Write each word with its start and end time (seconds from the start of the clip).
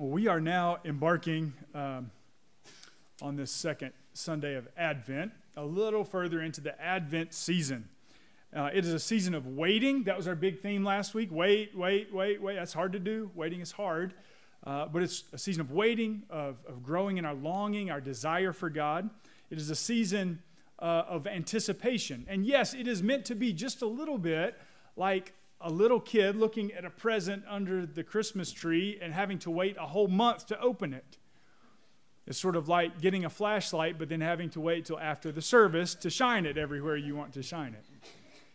Well, 0.00 0.08
we 0.08 0.28
are 0.28 0.40
now 0.40 0.78
embarking 0.82 1.52
um, 1.74 2.10
on 3.20 3.36
this 3.36 3.52
second 3.52 3.92
Sunday 4.14 4.54
of 4.54 4.66
Advent, 4.74 5.30
a 5.58 5.64
little 5.66 6.04
further 6.04 6.40
into 6.40 6.62
the 6.62 6.80
Advent 6.80 7.34
season. 7.34 7.86
Uh, 8.56 8.70
it 8.72 8.86
is 8.86 8.94
a 8.94 8.98
season 8.98 9.34
of 9.34 9.46
waiting. 9.46 10.04
That 10.04 10.16
was 10.16 10.26
our 10.26 10.34
big 10.34 10.62
theme 10.62 10.84
last 10.84 11.12
week. 11.12 11.28
Wait, 11.30 11.76
wait, 11.76 12.14
wait, 12.14 12.40
wait. 12.40 12.54
That's 12.54 12.72
hard 12.72 12.94
to 12.94 12.98
do. 12.98 13.30
Waiting 13.34 13.60
is 13.60 13.72
hard. 13.72 14.14
Uh, 14.64 14.86
but 14.86 15.02
it's 15.02 15.24
a 15.34 15.38
season 15.38 15.60
of 15.60 15.70
waiting, 15.70 16.22
of, 16.30 16.64
of 16.66 16.82
growing 16.82 17.18
in 17.18 17.26
our 17.26 17.34
longing, 17.34 17.90
our 17.90 18.00
desire 18.00 18.54
for 18.54 18.70
God. 18.70 19.10
It 19.50 19.58
is 19.58 19.68
a 19.68 19.76
season 19.76 20.42
uh, 20.78 21.02
of 21.10 21.26
anticipation. 21.26 22.24
And 22.26 22.46
yes, 22.46 22.72
it 22.72 22.88
is 22.88 23.02
meant 23.02 23.26
to 23.26 23.34
be 23.34 23.52
just 23.52 23.82
a 23.82 23.86
little 23.86 24.16
bit 24.16 24.58
like 24.96 25.34
a 25.60 25.70
little 25.70 26.00
kid 26.00 26.36
looking 26.36 26.72
at 26.72 26.84
a 26.84 26.90
present 26.90 27.44
under 27.48 27.84
the 27.84 28.02
Christmas 28.02 28.50
tree 28.50 28.98
and 29.00 29.12
having 29.12 29.38
to 29.40 29.50
wait 29.50 29.76
a 29.78 29.86
whole 29.86 30.08
month 30.08 30.46
to 30.46 30.58
open 30.60 30.94
it. 30.94 31.18
It's 32.26 32.38
sort 32.38 32.56
of 32.56 32.68
like 32.68 33.00
getting 33.00 33.24
a 33.24 33.30
flashlight, 33.30 33.98
but 33.98 34.08
then 34.08 34.20
having 34.20 34.50
to 34.50 34.60
wait 34.60 34.84
till 34.84 34.98
after 34.98 35.32
the 35.32 35.42
service 35.42 35.94
to 35.96 36.10
shine 36.10 36.46
it 36.46 36.56
everywhere 36.56 36.96
you 36.96 37.16
want 37.16 37.32
to 37.34 37.42
shine 37.42 37.74
it. 37.74 37.84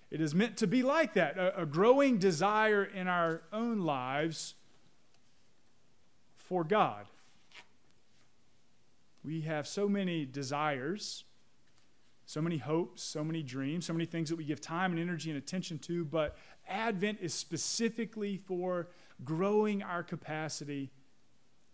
It 0.10 0.22
is 0.22 0.34
meant 0.34 0.58
to 0.58 0.68
be 0.68 0.82
like 0.82 1.14
that 1.16 1.38
a, 1.38 1.62
a 1.62 1.66
growing 1.66 2.18
desire 2.18 2.84
in 2.84 3.08
our 3.08 3.42
own 3.52 3.82
lives 3.82 4.56
for 6.36 6.64
God. 6.64 7.08
We 9.24 9.42
have 9.42 9.68
so 9.68 9.90
many 9.90 10.26
desires, 10.26 11.24
so 12.26 12.42
many 12.42 12.58
hopes, 12.58 13.04
so 13.04 13.24
many 13.24 13.44
dreams, 13.44 13.86
so 13.86 13.94
many 13.94 14.06
things 14.06 14.30
that 14.30 14.36
we 14.36 14.44
give 14.44 14.60
time 14.60 14.92
and 14.92 15.00
energy 15.00 15.30
and 15.30 15.38
attention 15.38 15.78
to, 15.80 16.04
but 16.06 16.36
Advent 16.68 17.20
is 17.22 17.34
specifically 17.34 18.38
for 18.38 18.88
growing 19.24 19.84
our 19.84 20.04
capacity 20.04 20.92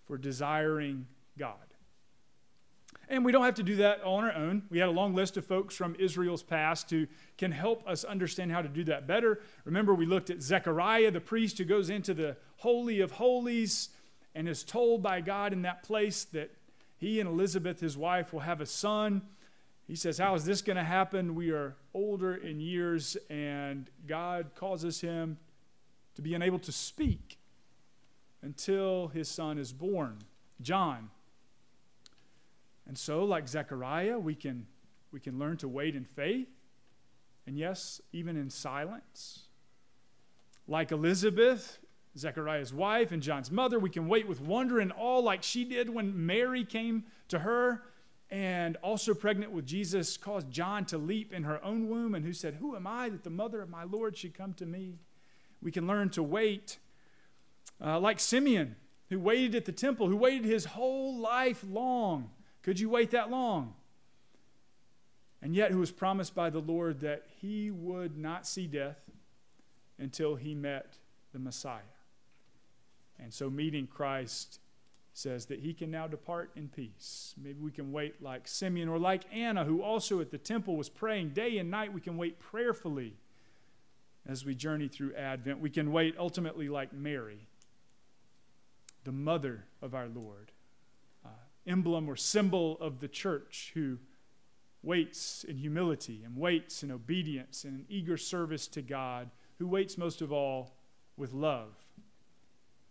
for 0.06 0.18
desiring 0.18 1.08
God. 1.38 1.56
And 3.08 3.26
we 3.26 3.32
don't 3.32 3.44
have 3.44 3.56
to 3.56 3.64
do 3.64 3.78
that 3.78 4.02
all 4.02 4.18
on 4.18 4.24
our 4.26 4.34
own. 4.34 4.64
We 4.70 4.80
had 4.80 4.88
a 4.88 4.92
long 4.92 5.14
list 5.14 5.36
of 5.36 5.46
folks 5.46 5.76
from 5.76 5.96
Israel's 6.00 6.44
past 6.44 6.90
who 6.90 7.08
can 7.38 7.52
help 7.52 7.88
us 7.88 8.04
understand 8.04 8.52
how 8.52 8.62
to 8.62 8.70
do 8.70 8.84
that 8.86 9.08
better. 9.08 9.42
Remember, 9.66 9.94
we 9.94 10.06
looked 10.06 10.30
at 10.30 10.42
Zechariah, 10.42 11.12
the 11.12 11.20
priest 11.20 11.58
who 11.58 11.66
goes 11.66 11.90
into 11.90 12.14
the 12.14 12.38
Holy 12.58 13.02
of 13.02 13.12
Holies 13.12 13.90
and 14.34 14.48
is 14.48 14.64
told 14.64 15.04
by 15.04 15.20
God 15.20 15.52
in 15.52 15.64
that 15.64 15.84
place 15.84 16.24
that 16.26 16.52
he 16.96 17.20
and 17.20 17.28
Elizabeth, 17.28 17.80
his 17.80 17.98
wife, 17.98 18.32
will 18.32 18.42
have 18.42 18.62
a 18.62 18.66
son. 18.66 19.24
He 19.92 19.98
says, 19.98 20.18
How 20.18 20.36
is 20.36 20.46
this 20.46 20.62
going 20.62 20.78
to 20.78 20.86
happen? 20.86 21.36
We 21.36 21.52
are 21.52 21.76
older 21.94 22.34
in 22.34 22.62
years, 22.62 23.18
and 23.30 23.90
God 24.08 24.52
causes 24.56 25.02
him 25.02 25.38
to 26.16 26.22
be 26.22 26.34
unable 26.34 26.60
to 26.60 26.72
speak 26.72 27.38
until 28.42 29.10
his 29.10 29.28
son 29.28 29.58
is 29.58 29.74
born, 29.74 30.20
John. 30.62 31.10
And 32.88 32.98
so, 32.98 33.26
like 33.26 33.50
Zechariah, 33.50 34.18
we 34.18 34.34
can, 34.34 34.66
we 35.12 35.20
can 35.20 35.38
learn 35.38 35.58
to 35.58 35.68
wait 35.68 35.94
in 35.94 36.06
faith, 36.06 36.48
and 37.46 37.58
yes, 37.58 38.00
even 38.14 38.38
in 38.38 38.50
silence. 38.50 39.48
Like 40.70 40.94
Elizabeth, 40.94 41.80
Zechariah's 42.18 42.74
wife, 42.74 43.12
and 43.12 43.22
John's 43.22 43.52
mother, 43.52 43.78
we 43.78 43.90
can 43.90 44.08
wait 44.08 44.26
with 44.26 44.40
wonder 44.40 44.80
and 44.80 44.94
awe, 44.96 45.20
like 45.20 45.44
she 45.44 45.66
did 45.66 45.90
when 45.90 46.26
Mary 46.26 46.64
came 46.64 47.04
to 47.28 47.40
her 47.40 47.84
and 48.32 48.78
also 48.78 49.14
pregnant 49.14 49.52
with 49.52 49.66
Jesus, 49.66 50.16
caused 50.16 50.50
John 50.50 50.86
to 50.86 50.98
leap 50.98 51.34
in 51.34 51.44
her 51.44 51.64
own 51.64 51.90
womb, 51.90 52.16
and 52.16 52.26
who 52.26 52.32
said, 52.32 52.56
Who 52.56 52.78
am 52.78 52.88
I 52.88 53.10
that 53.10 53.26
the 53.26 53.30
mother 53.30 53.62
of 53.62 53.70
my 53.70 53.84
Lord 53.84 54.18
should 54.18 54.34
come 54.34 54.54
to 54.54 54.66
me? 54.66 55.00
We 55.62 55.72
can 55.72 55.86
learn 55.86 56.10
to 56.12 56.24
wait. 56.24 56.78
Uh, 57.84 58.00
like 58.00 58.20
Simeon, 58.20 58.78
who 59.10 59.20
waited 59.20 59.56
at 59.56 59.66
the 59.66 59.72
temple, 59.72 60.08
who 60.08 60.16
waited 60.16 60.46
his 60.46 60.66
whole 60.66 61.18
life 61.18 61.64
long. 61.68 62.30
Could 62.62 62.80
you 62.80 62.90
wait 62.90 63.12
that 63.12 63.30
long? 63.30 63.74
And 65.42 65.54
yet, 65.54 65.72
who 65.72 65.80
was 65.80 65.92
promised 65.92 66.34
by 66.34 66.50
the 66.50 66.60
Lord 66.60 67.02
that 67.02 67.26
he 67.42 67.70
would 67.70 68.18
not 68.18 68.48
see 68.48 68.68
death 68.68 69.02
until 70.00 70.36
he 70.36 70.56
met 70.56 70.98
the 71.34 71.40
Messiah. 71.40 71.82
And 73.20 73.34
so, 73.34 73.50
meeting 73.50 73.88
Christ 73.88 74.61
says 75.14 75.48
that 75.48 75.60
he 75.60 75.74
can 75.74 75.92
now 75.92 76.08
depart 76.08 76.52
in 76.56 76.70
peace. 76.70 77.36
Maybe 77.42 77.60
we 77.60 77.72
can 77.72 77.92
wait 77.92 78.22
like 78.22 78.48
Simeon 78.48 78.88
or 78.88 78.98
like 78.98 79.24
Anna, 79.32 79.66
who 79.66 79.82
also 79.82 80.22
at 80.22 80.32
the 80.32 80.38
temple 80.38 80.78
was 80.78 80.90
praying 80.90 81.30
day 81.30 81.58
and 81.58 81.70
night. 81.70 81.94
We 81.94 82.02
can 82.02 82.18
wait 82.18 82.40
prayerfully 82.40 83.16
as 84.26 84.46
we 84.46 84.56
journey 84.56 84.88
through 84.88 85.14
Advent. 85.16 85.60
We 85.60 85.70
can 85.70 85.92
wait 85.92 86.16
ultimately 86.18 86.70
like 86.70 86.94
Mary, 86.94 87.48
the 89.04 89.12
mother 89.12 89.66
of 89.82 89.94
our 89.94 90.08
Lord, 90.08 90.52
uh, 91.26 91.30
emblem 91.68 92.10
or 92.10 92.16
symbol 92.16 92.78
of 92.80 93.00
the 93.00 93.08
church, 93.08 93.72
who 93.74 93.98
waits 94.84 95.44
in 95.44 95.58
humility 95.58 96.22
and 96.24 96.38
waits 96.38 96.84
in 96.84 96.92
obedience 96.92 97.64
and 97.64 97.82
in 97.82 97.86
eager 97.90 98.18
service 98.18 98.68
to 98.68 98.82
God, 98.82 99.30
who 99.60 99.68
waits 99.68 99.98
most 99.98 100.22
of 100.22 100.32
all 100.32 100.76
with 101.18 101.34
love 101.34 101.74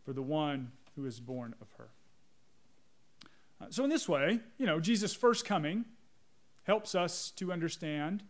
for 0.04 0.12
the 0.12 0.22
one 0.22 0.72
who 0.94 1.06
is 1.06 1.18
born 1.18 1.54
of 1.60 1.68
her. 1.78 1.88
Uh, 3.60 3.66
so, 3.70 3.84
in 3.84 3.90
this 3.90 4.08
way, 4.08 4.40
you 4.58 4.66
know, 4.66 4.80
Jesus' 4.80 5.14
first 5.14 5.44
coming 5.44 5.84
helps 6.64 6.94
us 6.94 7.30
to 7.32 7.52
understand 7.52 8.22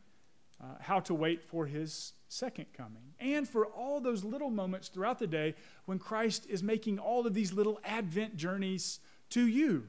uh, 0.61 0.75
how 0.81 1.01
to 1.01 1.15
wait 1.15 1.43
for 1.45 1.67
his 1.67 2.13
second 2.29 2.67
coming. 2.73 3.15
And 3.19 3.49
for 3.49 3.67
all 3.67 4.01
those 4.01 4.25
little 4.25 4.51
moments 4.51 4.89
throughout 4.89 5.19
the 5.19 5.27
day 5.27 5.55
when 5.85 5.99
Christ 5.99 6.47
is 6.49 6.63
making 6.63 6.99
all 6.99 7.27
of 7.27 7.35
these 7.35 7.53
little 7.53 7.81
Advent 7.85 8.37
journeys 8.37 9.01
to 9.31 9.47
you. 9.47 9.87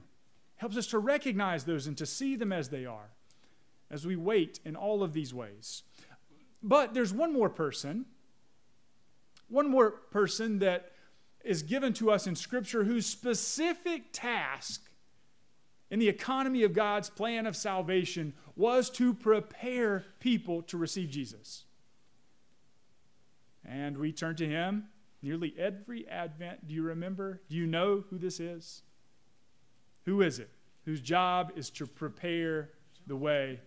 Helps 0.56 0.78
us 0.78 0.88
to 0.88 1.00
recognize 1.00 1.63
those 1.63 1.88
and 1.88 1.97
to 1.97 2.06
see 2.06 2.35
them 2.35 2.52
as 2.52 2.69
they 2.69 2.85
are 2.85 3.09
as 3.90 4.06
we 4.06 4.16
wait 4.16 4.59
in 4.63 4.75
all 4.75 5.03
of 5.03 5.13
these 5.13 5.34
ways. 5.34 5.84
But 6.63 6.94
there's 6.94 7.13
one 7.13 7.34
more 7.34 7.50
person, 7.50 8.06
one 9.50 9.69
more 9.69 9.91
person 9.91 10.59
that 10.59 10.91
is 11.44 11.63
given 11.63 11.94
to 11.94 12.12
us 12.12 12.28
in 12.28 12.35
Scripture 12.35 12.84
whose 12.84 13.06
specific 13.06 14.03
task 14.13 14.91
in 15.91 16.00
the 16.00 16.07
economy 16.07 16.63
of 16.63 16.74
God's 16.74 17.09
plan 17.09 17.46
of 17.46 17.56
salvation 17.56 18.34
was 18.56 18.90
to 18.91 19.13
prepare 19.13 20.06
people 20.22 20.62
to 20.63 20.78
receive 20.78 21.09
Jesus. 21.09 21.66
And 23.66 23.97
we 23.97 24.13
turn 24.13 24.38
to 24.38 24.47
him 24.47 24.85
nearly 25.22 25.53
every 25.59 26.07
Advent. 26.07 26.66
Do 26.66 26.74
you 26.74 26.81
remember? 26.81 27.41
Do 27.50 27.57
you 27.57 27.68
know 27.68 28.06
who 28.09 28.18
this 28.18 28.40
is? 28.40 28.84
Who 30.06 30.22
is 30.22 30.40
it? 30.40 30.50
Whose 30.85 31.02
job 31.02 31.52
is 31.57 31.69
to 31.72 31.85
prepare 31.85 32.69
the 33.06 33.18
way 33.18 33.59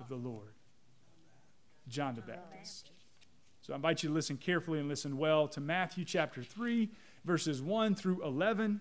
of 0.00 0.08
the 0.08 0.16
Lord? 0.16 0.54
John 1.86 2.14
the 2.14 2.22
Baptist. 2.22 2.90
So 3.60 3.74
I 3.74 3.76
invite 3.76 4.02
you 4.02 4.08
to 4.08 4.14
listen 4.14 4.38
carefully 4.38 4.78
and 4.78 4.88
listen 4.88 5.18
well 5.18 5.46
to 5.48 5.60
Matthew 5.60 6.06
chapter 6.06 6.42
3, 6.42 6.88
verses 7.24 7.60
1 7.60 7.94
through 7.94 8.24
11 8.24 8.80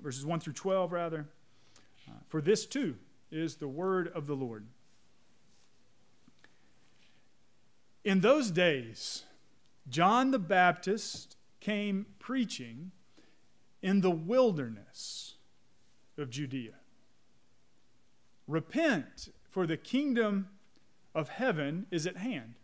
verses 0.00 0.24
1 0.24 0.40
through 0.40 0.52
12, 0.52 0.92
rather. 0.92 1.28
Uh, 2.08 2.12
For 2.28 2.40
this 2.40 2.66
too 2.66 2.96
is 3.30 3.56
the 3.56 3.68
word 3.68 4.08
of 4.08 4.26
the 4.26 4.36
Lord. 4.36 4.66
In 8.04 8.20
those 8.20 8.50
days, 8.50 9.24
John 9.88 10.30
the 10.30 10.38
Baptist 10.38 11.36
came 11.60 12.06
preaching 12.18 12.92
in 13.82 14.00
the 14.00 14.10
wilderness 14.10 15.34
of 16.16 16.30
Judea. 16.30 16.74
Repent, 18.46 19.28
for 19.42 19.66
the 19.66 19.76
kingdom 19.76 20.48
of 21.14 21.28
heaven 21.28 21.86
is 21.90 22.06
at 22.06 22.16
hand. 22.16 22.54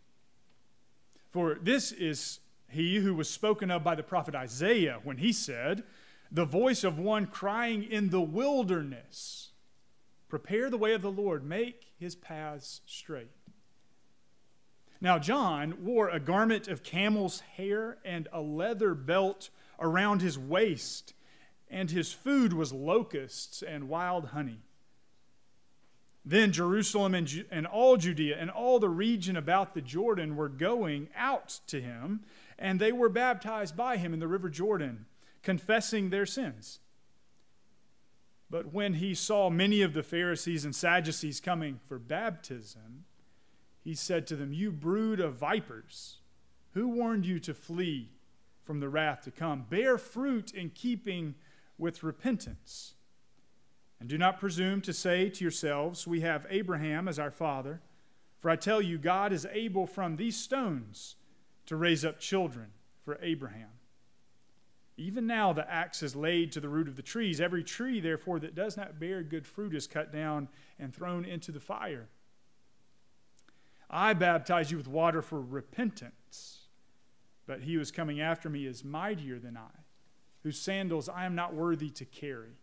For 1.29 1.59
this 1.61 1.91
is 1.91 2.39
he 2.69 2.97
who 2.97 3.13
was 3.13 3.29
spoken 3.29 3.69
of 3.69 3.83
by 3.83 3.95
the 3.95 4.03
prophet 4.03 4.35
Isaiah 4.35 4.99
when 5.03 5.17
he 5.17 5.31
said, 5.31 5.83
the 6.31 6.45
voice 6.45 6.83
of 6.83 6.99
one 6.99 7.27
crying 7.27 7.83
in 7.83 8.09
the 8.09 8.21
wilderness 8.21 9.51
Prepare 10.27 10.69
the 10.69 10.77
way 10.77 10.93
of 10.93 11.01
the 11.01 11.11
Lord, 11.11 11.45
make 11.45 11.93
his 11.97 12.15
paths 12.15 12.81
straight. 12.85 13.31
Now, 14.99 15.19
John 15.19 15.85
wore 15.85 16.09
a 16.09 16.19
garment 16.19 16.67
of 16.67 16.83
camel's 16.83 17.41
hair 17.41 17.99
and 18.03 18.27
a 18.33 18.41
leather 18.41 18.95
belt 18.95 19.49
around 19.79 20.21
his 20.21 20.37
waist, 20.37 21.13
and 21.69 21.91
his 21.91 22.11
food 22.11 22.53
was 22.53 22.73
locusts 22.73 23.61
and 23.61 23.87
wild 23.87 24.27
honey. 24.27 24.61
Then 26.25 26.51
Jerusalem 26.51 27.13
and, 27.13 27.27
Ju- 27.27 27.45
and 27.51 27.67
all 27.67 27.97
Judea 27.97 28.37
and 28.39 28.49
all 28.49 28.79
the 28.79 28.89
region 28.89 29.37
about 29.37 29.75
the 29.75 29.81
Jordan 29.81 30.35
were 30.35 30.49
going 30.49 31.09
out 31.15 31.59
to 31.67 31.79
him, 31.79 32.21
and 32.57 32.79
they 32.79 32.91
were 32.91 33.09
baptized 33.09 33.77
by 33.77 33.97
him 33.97 34.13
in 34.13 34.19
the 34.19 34.27
river 34.27 34.49
Jordan 34.49 35.05
confessing 35.45 36.09
their 36.09 36.25
sins. 36.25 36.79
But 38.49 38.73
when 38.73 38.95
he 38.95 39.13
saw 39.13 39.49
many 39.49 39.81
of 39.81 39.93
the 39.93 40.03
Pharisees 40.03 40.65
and 40.65 40.75
Sadducees 40.75 41.39
coming 41.39 41.79
for 41.87 41.97
baptism, 41.97 43.05
he 43.83 43.93
said 43.93 44.27
to 44.27 44.35
them, 44.35 44.51
You 44.51 44.71
brood 44.71 45.19
of 45.19 45.35
vipers, 45.35 46.17
who 46.73 46.89
warned 46.89 47.25
you 47.25 47.39
to 47.39 47.53
flee 47.53 48.09
from 48.63 48.79
the 48.79 48.89
wrath 48.89 49.21
to 49.21 49.31
come. 49.31 49.65
Bear 49.69 49.97
fruit 49.97 50.51
in 50.51 50.71
keeping 50.71 51.35
with 51.77 52.03
repentance. 52.03 52.95
And 53.99 54.09
do 54.09 54.17
not 54.17 54.39
presume 54.39 54.81
to 54.81 54.93
say 54.93 55.29
to 55.29 55.43
yourselves, 55.43 56.07
We 56.07 56.21
have 56.21 56.47
Abraham 56.49 57.07
as 57.07 57.19
our 57.19 57.31
father. 57.31 57.81
For 58.39 58.49
I 58.49 58.55
tell 58.55 58.81
you, 58.81 58.97
God 58.97 59.31
is 59.31 59.47
able 59.51 59.85
from 59.85 60.15
these 60.15 60.37
stones 60.37 61.15
to 61.67 61.75
raise 61.75 62.03
up 62.03 62.19
children 62.19 62.71
for 63.03 63.19
Abraham. 63.21 63.74
Even 64.97 65.27
now 65.27 65.51
the 65.51 65.69
axe 65.69 66.01
is 66.01 66.15
laid 66.15 66.51
to 66.53 66.61
the 66.61 66.69
root 66.69 66.87
of 66.87 66.95
the 66.95 67.01
trees. 67.01 67.41
Every 67.41 67.63
tree, 67.63 67.99
therefore, 67.99 68.39
that 68.39 68.55
does 68.55 68.77
not 68.77 68.99
bear 68.99 69.23
good 69.23 69.45
fruit 69.45 69.75
is 69.75 69.87
cut 69.87 70.11
down 70.11 70.47
and 70.79 70.93
thrown 70.93 71.25
into 71.25 71.51
the 71.51 71.59
fire. 71.59 72.07
I 73.89 74.13
baptize 74.13 74.71
you 74.71 74.77
with 74.77 74.87
water 74.87 75.21
for 75.21 75.41
repentance, 75.41 76.67
but 77.45 77.61
he 77.61 77.73
who 77.73 77.81
is 77.81 77.91
coming 77.91 78.21
after 78.21 78.49
me 78.49 78.65
is 78.65 78.83
mightier 78.83 79.37
than 79.37 79.57
I, 79.57 79.83
whose 80.43 80.59
sandals 80.59 81.09
I 81.09 81.25
am 81.25 81.35
not 81.35 81.53
worthy 81.53 81.89
to 81.91 82.05
carry. 82.05 82.57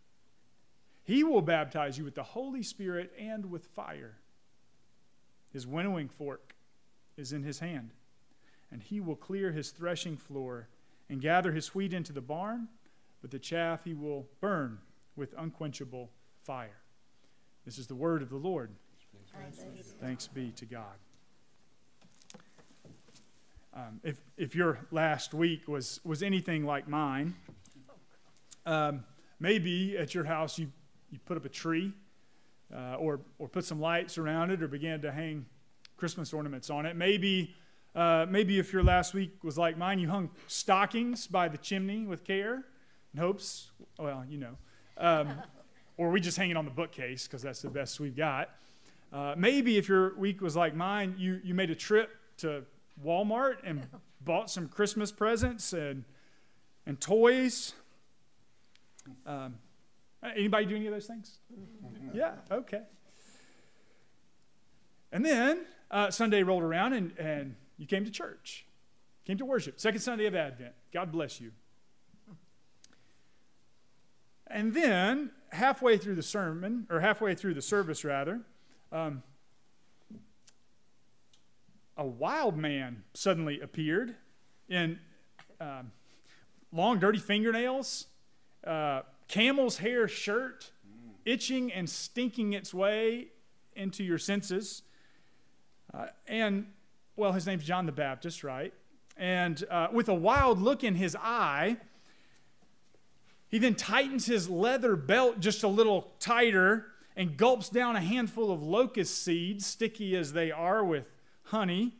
He 1.03 1.23
will 1.23 1.41
baptize 1.41 1.97
you 1.97 2.03
with 2.03 2.15
the 2.15 2.23
Holy 2.23 2.63
Spirit 2.63 3.11
and 3.17 3.51
with 3.51 3.67
fire. 3.67 4.17
His 5.51 5.67
winnowing 5.67 6.09
fork 6.09 6.55
is 7.15 7.31
in 7.31 7.43
his 7.43 7.59
hand, 7.59 7.91
and 8.71 8.81
he 8.81 8.99
will 8.99 9.15
clear 9.15 9.51
his 9.51 9.69
threshing 9.69 10.17
floor 10.17 10.67
and 11.09 11.21
gather 11.21 11.51
his 11.51 11.75
wheat 11.75 11.93
into 11.93 12.13
the 12.13 12.21
barn, 12.21 12.67
but 13.21 13.31
the 13.31 13.39
chaff 13.39 13.83
he 13.83 13.93
will 13.93 14.27
burn 14.41 14.79
with 15.15 15.33
unquenchable 15.37 16.09
fire. 16.41 16.81
This 17.65 17.77
is 17.77 17.87
the 17.87 17.95
word 17.95 18.21
of 18.21 18.29
the 18.29 18.37
Lord. 18.37 18.71
Thanks 20.01 20.27
be 20.27 20.51
to 20.51 20.65
God. 20.65 20.95
Um, 23.75 23.99
if, 24.03 24.21
if 24.37 24.55
your 24.55 24.79
last 24.91 25.33
week 25.33 25.67
was, 25.67 25.99
was 26.03 26.21
anything 26.21 26.63
like 26.65 26.87
mine, 26.87 27.33
um, 28.65 29.03
maybe 29.39 29.97
at 29.97 30.13
your 30.13 30.25
house 30.25 30.59
you, 30.59 30.71
you 31.09 31.19
put 31.25 31.37
up 31.37 31.45
a 31.45 31.49
tree 31.49 31.91
uh, 32.73 32.95
or, 32.95 33.21
or 33.39 33.47
put 33.47 33.65
some 33.65 33.79
lights 33.79 34.17
around 34.17 34.51
it 34.51 34.61
or 34.61 34.67
began 34.67 35.01
to 35.01 35.11
hang 35.11 35.45
Christmas 35.97 36.33
ornaments 36.33 36.69
on 36.69 36.85
it. 36.85 36.95
Maybe, 36.95 37.55
uh, 37.95 38.25
maybe 38.29 38.59
if 38.59 38.73
your 38.73 38.83
last 38.83 39.13
week 39.13 39.43
was 39.43 39.57
like 39.57 39.77
mine, 39.77 39.99
you 39.99 40.09
hung 40.09 40.29
stockings 40.47 41.27
by 41.27 41.47
the 41.47 41.57
chimney 41.57 42.05
with 42.05 42.23
care 42.23 42.65
and 43.11 43.21
hopes, 43.21 43.71
well, 43.97 44.23
you 44.27 44.37
know. 44.37 44.57
Um, 44.97 45.29
or 45.97 46.09
we 46.09 46.19
just 46.19 46.37
hang 46.37 46.49
it 46.49 46.57
on 46.57 46.65
the 46.65 46.71
bookcase 46.71 47.27
because 47.27 47.41
that's 47.41 47.61
the 47.61 47.69
best 47.69 47.99
we've 47.99 48.15
got. 48.15 48.49
Uh, 49.11 49.35
maybe 49.37 49.77
if 49.77 49.87
your 49.87 50.15
week 50.17 50.41
was 50.41 50.55
like 50.55 50.75
mine, 50.75 51.15
you, 51.17 51.39
you 51.43 51.53
made 51.53 51.69
a 51.69 51.75
trip 51.75 52.09
to 52.37 52.63
Walmart 53.03 53.57
and 53.63 53.85
bought 54.21 54.49
some 54.49 54.67
Christmas 54.67 55.11
presents 55.11 55.73
and, 55.73 56.03
and 56.85 56.99
toys. 56.99 57.73
Um, 59.27 59.55
Anybody 60.23 60.65
do 60.65 60.75
any 60.75 60.87
of 60.87 60.93
those 60.93 61.05
things? 61.05 61.39
Yeah, 62.13 62.33
okay. 62.49 62.81
And 65.11 65.25
then 65.25 65.65
uh, 65.91 66.11
Sunday 66.11 66.43
rolled 66.43 66.63
around 66.63 66.93
and, 66.93 67.17
and 67.19 67.55
you 67.77 67.87
came 67.87 68.05
to 68.05 68.11
church, 68.11 68.65
came 69.25 69.37
to 69.37 69.45
worship. 69.45 69.79
Second 69.79 70.01
Sunday 70.01 70.25
of 70.25 70.35
Advent. 70.35 70.73
God 70.93 71.11
bless 71.11 71.41
you. 71.41 71.51
And 74.47 74.73
then, 74.73 75.31
halfway 75.51 75.97
through 75.97 76.15
the 76.15 76.23
sermon, 76.23 76.85
or 76.89 76.99
halfway 76.99 77.33
through 77.33 77.55
the 77.55 77.61
service, 77.61 78.03
rather, 78.05 78.41
um, 78.91 79.23
a 81.97 82.05
wild 82.05 82.57
man 82.57 83.03
suddenly 83.13 83.59
appeared 83.59 84.15
in 84.69 84.99
um, 85.59 85.91
long, 86.71 86.99
dirty 86.99 87.19
fingernails, 87.19 88.07
uh, 88.65 89.01
camel's 89.27 89.77
hair 89.77 90.07
shirt, 90.07 90.71
itching 91.25 91.71
and 91.71 91.89
stinking 91.89 92.53
its 92.53 92.73
way 92.73 93.27
into 93.75 94.03
your 94.03 94.17
senses. 94.17 94.83
Uh, 95.93 96.07
and, 96.27 96.67
well, 97.15 97.31
his 97.31 97.45
name's 97.45 97.63
John 97.63 97.85
the 97.85 97.91
Baptist, 97.91 98.43
right? 98.43 98.73
And 99.17 99.63
uh, 99.69 99.87
with 99.91 100.09
a 100.09 100.13
wild 100.13 100.61
look 100.61 100.83
in 100.83 100.95
his 100.95 101.15
eye, 101.15 101.77
he 103.49 103.59
then 103.59 103.75
tightens 103.75 104.25
his 104.25 104.49
leather 104.49 104.95
belt 104.95 105.39
just 105.39 105.63
a 105.63 105.67
little 105.67 106.13
tighter 106.19 106.87
and 107.15 107.37
gulps 107.37 107.69
down 107.69 107.95
a 107.95 108.01
handful 108.01 108.51
of 108.51 108.63
locust 108.63 109.21
seeds, 109.21 109.65
sticky 109.65 110.15
as 110.15 110.33
they 110.33 110.51
are 110.51 110.83
with 110.83 111.07
honey. 111.43 111.93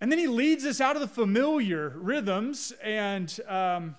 And 0.00 0.10
then 0.10 0.18
he 0.18 0.26
leads 0.26 0.64
us 0.64 0.80
out 0.80 0.96
of 0.96 1.02
the 1.02 1.08
familiar 1.08 1.90
rhythms 1.90 2.72
and 2.82 3.38
um, 3.46 3.96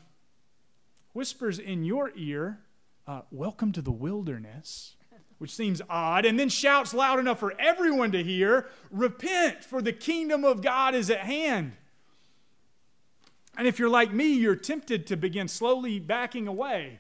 whispers 1.14 1.60
in 1.60 1.84
your 1.84 2.12
ear, 2.16 2.60
uh, 3.06 3.22
Welcome 3.32 3.72
to 3.74 3.82
the 3.82 3.92
wilderness, 3.92 4.96
which 5.38 5.54
seems 5.54 5.82
odd, 5.90 6.26
and 6.26 6.40
then 6.40 6.50
shouts 6.50 6.94
loud 6.94 7.20
enough 7.20 7.40
for 7.40 7.54
everyone 7.60 8.12
to 8.12 8.24
hear, 8.24 8.68
Repent, 8.92 9.64
for 9.64 9.82
the 9.82 9.94
kingdom 9.94 10.44
of 10.44 10.62
God 10.62 10.96
is 10.96 11.10
at 11.10 11.20
hand. 11.20 11.74
And 13.58 13.68
if 13.68 13.78
you're 13.78 13.90
like 13.90 14.12
me, 14.12 14.34
you're 14.34 14.56
tempted 14.56 15.06
to 15.08 15.16
begin 15.16 15.48
slowly 15.48 16.00
backing 16.00 16.48
away 16.48 17.00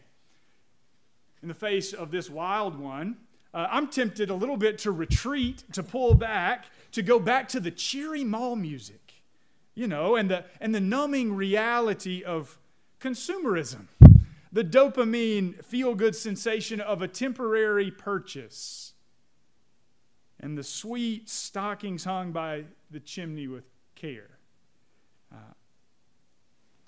in 1.41 1.47
the 1.47 1.53
face 1.53 1.93
of 1.93 2.11
this 2.11 2.29
wild 2.29 2.77
one. 2.77 3.17
Uh, 3.53 3.67
I'm 3.69 3.87
tempted 3.87 4.29
a 4.29 4.35
little 4.35 4.57
bit 4.57 4.79
to 4.79 4.91
retreat, 4.91 5.63
to 5.73 5.83
pull 5.83 6.15
back, 6.15 6.65
to 6.91 7.01
go 7.01 7.19
back 7.19 7.47
to 7.49 7.59
the 7.59 7.71
cheery 7.71 8.23
mall 8.23 8.55
music, 8.55 9.13
you 9.75 9.87
know, 9.87 10.15
and 10.15 10.29
the, 10.29 10.45
and 10.59 10.73
the 10.73 10.79
numbing 10.79 11.35
reality 11.35 12.23
of 12.23 12.57
consumerism 12.99 13.87
the 14.53 14.63
dopamine 14.63 15.65
feel 15.65 15.95
good 15.95 16.15
sensation 16.15 16.79
of 16.79 17.01
a 17.01 17.07
temporary 17.07 17.89
purchase, 17.89 18.93
and 20.39 20.55
the 20.55 20.63
sweet 20.63 21.27
stockings 21.27 22.03
hung 22.03 22.31
by 22.31 22.65
the 22.91 22.99
chimney 22.99 23.47
with 23.47 23.65
care. 23.95 24.37
Uh, 25.33 25.53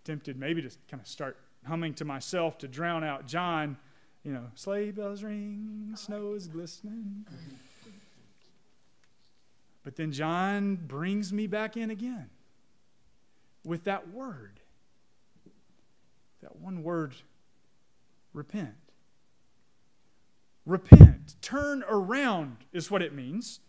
tempted 0.03 0.38
maybe 0.38 0.62
to 0.62 0.69
kind 0.88 1.01
of 1.01 1.07
start 1.07 1.38
humming 1.65 1.95
to 1.95 2.06
myself 2.06 2.59
to 2.59 2.67
drown 2.67 3.03
out 3.03 3.25
John, 3.25 3.77
you 4.23 4.31
know, 4.31 4.45
sleigh 4.53 4.91
bells 4.91 5.23
ring, 5.23 5.91
snow 5.95 6.33
is 6.33 6.47
glistening. 6.47 7.25
But 9.83 9.95
then 9.95 10.11
John 10.11 10.75
brings 10.75 11.33
me 11.33 11.47
back 11.47 11.77
in 11.77 11.89
again 11.89 12.29
with 13.63 13.85
that 13.85 14.09
word. 14.11 14.59
That 16.41 16.57
one 16.57 16.83
word 16.83 17.15
repent. 18.35 18.75
Repent, 20.65 21.35
turn 21.42 21.83
around 21.87 22.57
is 22.73 22.92
what 22.92 23.01
it 23.01 23.13
means. 23.13 23.59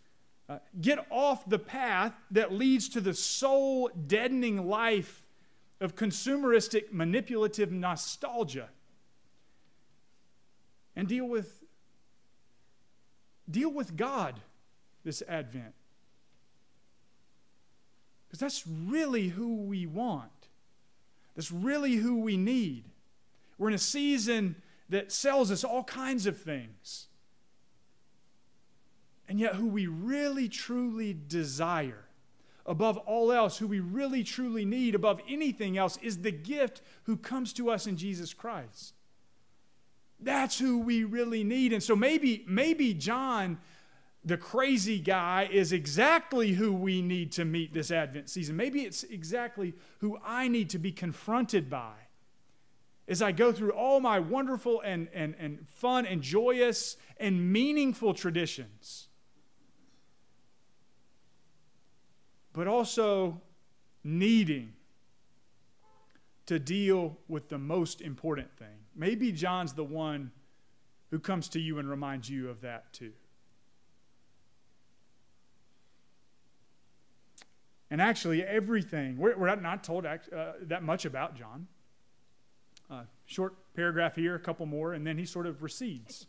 Uh, 0.49 0.59
get 0.79 1.05
off 1.09 1.47
the 1.47 1.59
path 1.59 2.13
that 2.31 2.51
leads 2.51 2.89
to 2.89 3.01
the 3.01 3.13
soul 3.13 3.89
deadening 4.07 4.67
life 4.67 5.23
of 5.79 5.95
consumeristic, 5.95 6.91
manipulative 6.91 7.71
nostalgia. 7.71 8.69
And 10.95 11.07
deal 11.07 11.25
with, 11.25 11.63
deal 13.49 13.71
with 13.71 13.95
God 13.95 14.39
this 15.03 15.21
Advent. 15.27 15.75
Because 18.27 18.39
that's 18.39 18.65
really 18.65 19.29
who 19.29 19.55
we 19.55 19.85
want. 19.85 20.31
That's 21.35 21.51
really 21.51 21.95
who 21.95 22.19
we 22.21 22.35
need. 22.37 22.85
We're 23.57 23.69
in 23.69 23.73
a 23.73 23.79
season 23.79 24.55
that 24.89 25.11
sells 25.11 25.51
us 25.51 25.63
all 25.63 25.83
kinds 25.83 26.25
of 26.25 26.37
things. 26.37 27.07
And 29.27 29.39
yet, 29.39 29.55
who 29.55 29.67
we 29.67 29.87
really 29.87 30.47
truly 30.47 31.13
desire, 31.13 32.05
above 32.65 32.97
all 32.97 33.31
else, 33.31 33.57
who 33.57 33.67
we 33.67 33.81
really 33.81 34.23
truly 34.23 34.63
need 34.63 34.95
above 34.95 35.19
anything 35.27 35.77
else, 35.77 35.97
is 36.01 36.19
the 36.19 36.31
gift 36.31 36.81
who 37.03 37.17
comes 37.17 37.51
to 37.53 37.69
us 37.69 37.87
in 37.87 37.97
Jesus 37.97 38.33
Christ. 38.33 38.93
That's 40.19 40.57
who 40.57 40.79
we 40.79 41.03
really 41.03 41.43
need. 41.43 41.73
And 41.73 41.83
so 41.83 41.95
maybe, 41.95 42.45
maybe 42.47 42.93
John, 42.93 43.59
the 44.23 44.37
crazy 44.37 44.99
guy, 44.99 45.49
is 45.51 45.73
exactly 45.73 46.53
who 46.53 46.71
we 46.71 47.01
need 47.01 47.33
to 47.33 47.43
meet 47.43 47.73
this 47.73 47.91
Advent 47.91 48.29
season. 48.29 48.55
Maybe 48.55 48.81
it's 48.81 49.03
exactly 49.03 49.73
who 49.99 50.17
I 50.23 50.47
need 50.47 50.69
to 50.69 50.79
be 50.79 50.93
confronted 50.93 51.69
by 51.69 52.06
as 53.07 53.21
I 53.21 53.31
go 53.31 53.51
through 53.51 53.71
all 53.71 53.99
my 53.99 54.19
wonderful 54.19 54.81
and, 54.81 55.07
and, 55.13 55.35
and 55.39 55.67
fun 55.69 56.05
and 56.05 56.21
joyous 56.21 56.97
and 57.17 57.51
meaningful 57.51 58.13
traditions, 58.13 59.07
but 62.51 62.67
also 62.67 63.41
needing 64.03 64.73
to 66.47 66.59
deal 66.59 67.17
with 67.27 67.49
the 67.49 67.57
most 67.57 68.01
important 68.01 68.55
thing. 68.57 68.85
Maybe 68.95 69.31
John's 69.31 69.73
the 69.73 69.83
one 69.83 70.31
who 71.11 71.19
comes 71.19 71.47
to 71.49 71.59
you 71.59 71.79
and 71.79 71.89
reminds 71.89 72.29
you 72.29 72.49
of 72.49 72.61
that 72.61 72.91
too. 72.93 73.13
And 77.89 78.01
actually, 78.01 78.43
everything, 78.43 79.17
we're, 79.17 79.37
we're 79.37 79.55
not 79.55 79.83
told 79.83 80.05
uh, 80.05 80.17
that 80.63 80.83
much 80.83 81.05
about 81.05 81.35
John. 81.35 81.67
Uh, 82.89 83.01
short 83.25 83.55
paragraph 83.75 84.15
here, 84.15 84.35
a 84.35 84.39
couple 84.39 84.65
more, 84.65 84.93
and 84.93 85.05
then 85.05 85.17
he 85.17 85.25
sort 85.25 85.45
of 85.45 85.61
recedes 85.61 86.27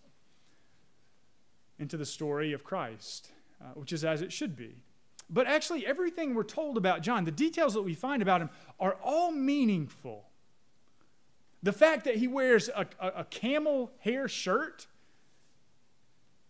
into 1.79 1.97
the 1.97 2.05
story 2.05 2.53
of 2.53 2.65
Christ, 2.65 3.31
uh, 3.61 3.67
which 3.75 3.93
is 3.93 4.05
as 4.05 4.23
it 4.23 4.33
should 4.33 4.57
be. 4.57 4.83
But 5.31 5.47
actually, 5.47 5.87
everything 5.87 6.35
we're 6.35 6.43
told 6.43 6.77
about 6.77 7.03
John, 7.03 7.25
the 7.25 7.31
details 7.31 7.75
that 7.75 7.83
we 7.83 7.95
find 7.95 8.23
about 8.23 8.41
him, 8.41 8.51
are 8.81 8.97
all 9.05 9.31
meaningful. 9.31 10.25
The 11.63 11.73
fact 11.73 12.05
that 12.05 12.17
he 12.17 12.27
wears 12.27 12.69
a, 12.69 12.87
a, 12.99 13.09
a 13.09 13.25
camel 13.25 13.93
hair 14.01 14.27
shirt 14.27 14.87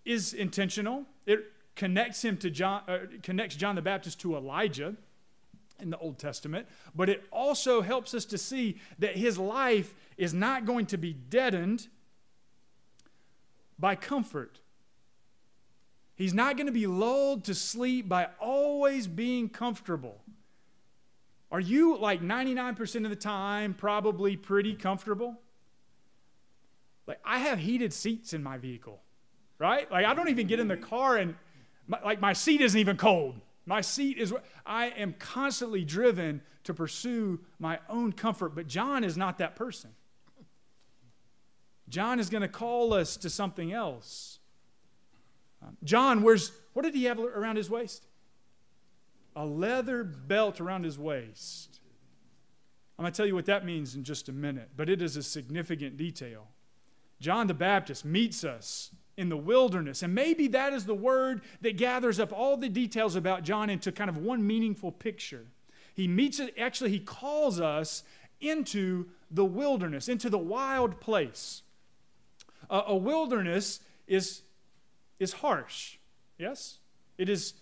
is 0.05 0.33
intentional. 0.33 1.05
It 1.27 1.53
connects 1.75 2.25
him 2.25 2.37
to 2.38 2.50
John, 2.50 2.83
uh, 2.88 2.99
connects 3.23 3.57
John 3.57 3.75
the 3.75 3.83
Baptist 3.83 4.21
to 4.21 4.37
Elijah 4.37 4.97
in 5.80 5.90
the 5.90 5.99
Old 5.99 6.18
Testament, 6.18 6.66
but 6.94 7.08
it 7.08 7.25
also 7.30 7.80
helps 7.80 8.14
us 8.14 8.25
to 8.26 8.38
see 8.38 8.78
that 8.99 9.16
his 9.16 9.38
life 9.38 9.94
is 10.16 10.35
not 10.35 10.64
going 10.64 10.87
to 10.87 10.97
be 10.97 11.12
deadened 11.12 11.88
by 13.78 13.94
comfort. 13.94 14.61
He's 16.14 16.35
not 16.35 16.56
going 16.56 16.66
to 16.66 16.73
be 16.73 16.87
lulled 16.87 17.44
to 17.44 17.54
sleep 17.54 18.08
by 18.08 18.28
always 18.40 19.06
being 19.06 19.49
comfortable. 19.49 20.20
Are 21.50 21.61
you 21.61 21.97
like 21.97 22.20
99% 22.20 23.04
of 23.04 23.11
the 23.11 23.16
time 23.16 23.73
probably 23.73 24.37
pretty 24.37 24.75
comfortable? 24.75 25.40
Like 27.06 27.20
I 27.25 27.38
have 27.38 27.61
heated 27.61 27.92
seats 27.92 28.35
in 28.35 28.42
my 28.42 28.58
vehicle, 28.58 29.00
right? 29.58 29.90
Like 29.90 30.04
I 30.04 30.12
don't 30.12 30.28
even 30.28 30.47
get 30.47 30.61
in 30.61 30.68
the 30.68 30.76
car 30.76 31.16
and 31.16 31.37
my, 31.87 31.99
like 32.04 32.20
my 32.20 32.35
seat 32.35 32.61
isn't 32.61 32.78
even 32.78 32.97
cold. 32.97 33.40
My 33.69 33.83
seat 33.83 34.17
is 34.17 34.33
I 34.65 34.87
am 34.87 35.13
constantly 35.19 35.85
driven 35.85 36.41
to 36.65 36.73
pursue 36.73 37.41
my 37.59 37.79
own 37.91 38.13
comfort, 38.13 38.55
but 38.55 38.67
John 38.67 39.05
is 39.05 39.15
not 39.15 39.37
that 39.39 39.57
person. 39.57 39.91
John 41.91 42.19
is 42.19 42.31
going 42.31 42.41
to 42.41 42.49
call 42.49 42.95
us 42.95 43.19
to 43.19 43.29
something 43.29 43.71
else. 43.71 44.39
Um, 45.63 45.77
John 45.85 46.23
wears, 46.23 46.51
what 46.73 46.83
did 46.83 46.95
he 46.95 47.05
have 47.05 47.19
around 47.19 47.57
his 47.57 47.69
waist? 47.69 48.07
A 49.37 49.45
leather 49.45 50.03
belt 50.03 50.63
around 50.63 50.85
his 50.85 50.99
waist. 50.99 51.81
I'm 52.99 53.03
going 53.03 53.13
to 53.13 53.17
tell 53.17 53.27
you 53.27 53.35
what 53.35 53.47
that 53.47 53.67
means 53.67 53.95
in 53.95 54.03
just 54.03 54.31
a 54.31 54.33
minute, 54.33 54.71
but 54.77 54.89
it 54.89 55.03
is 55.03 55.15
a 55.17 55.23
significant 55.23 55.99
detail. 55.99 56.49
John 57.21 57.47
the 57.47 57.55
Baptist 57.55 58.07
meets 58.07 58.45
us 58.45 58.93
in 59.19 59.29
the 59.29 59.37
wilderness, 59.37 60.03
and 60.03 60.15
maybe 60.15 60.49
that 60.49 60.73
is 60.73 60.87
the 60.87 60.95
word 60.95 61.43
that 61.61 61.77
gathers 61.77 62.19
up 62.19 62.33
all 62.33 62.57
the 62.57 62.69
details 62.69 63.17
about 63.17 63.43
John 63.43 63.69
into 63.69 63.93
kind 63.93 64.09
of 64.09 64.17
one 64.17 64.47
meaningful 64.47 64.93
picture. 64.93 65.45
He 65.95 66.09
meets 66.09 66.39
it, 66.39 66.55
actually, 66.57 66.91
he 66.91 67.01
calls 67.01 67.61
us 67.61 68.05
into 68.41 69.07
the 69.31 69.45
wilderness, 69.45 70.09
into 70.09 70.31
the 70.31 70.39
wild 70.39 71.01
place. 71.01 71.63
Uh, 72.71 72.83
a 72.87 72.97
wilderness 72.97 73.81
is 74.07 74.43
is 75.19 75.33
harsh. 75.33 75.97
Yes? 76.39 76.79
It 77.17 77.29
is, 77.29 77.55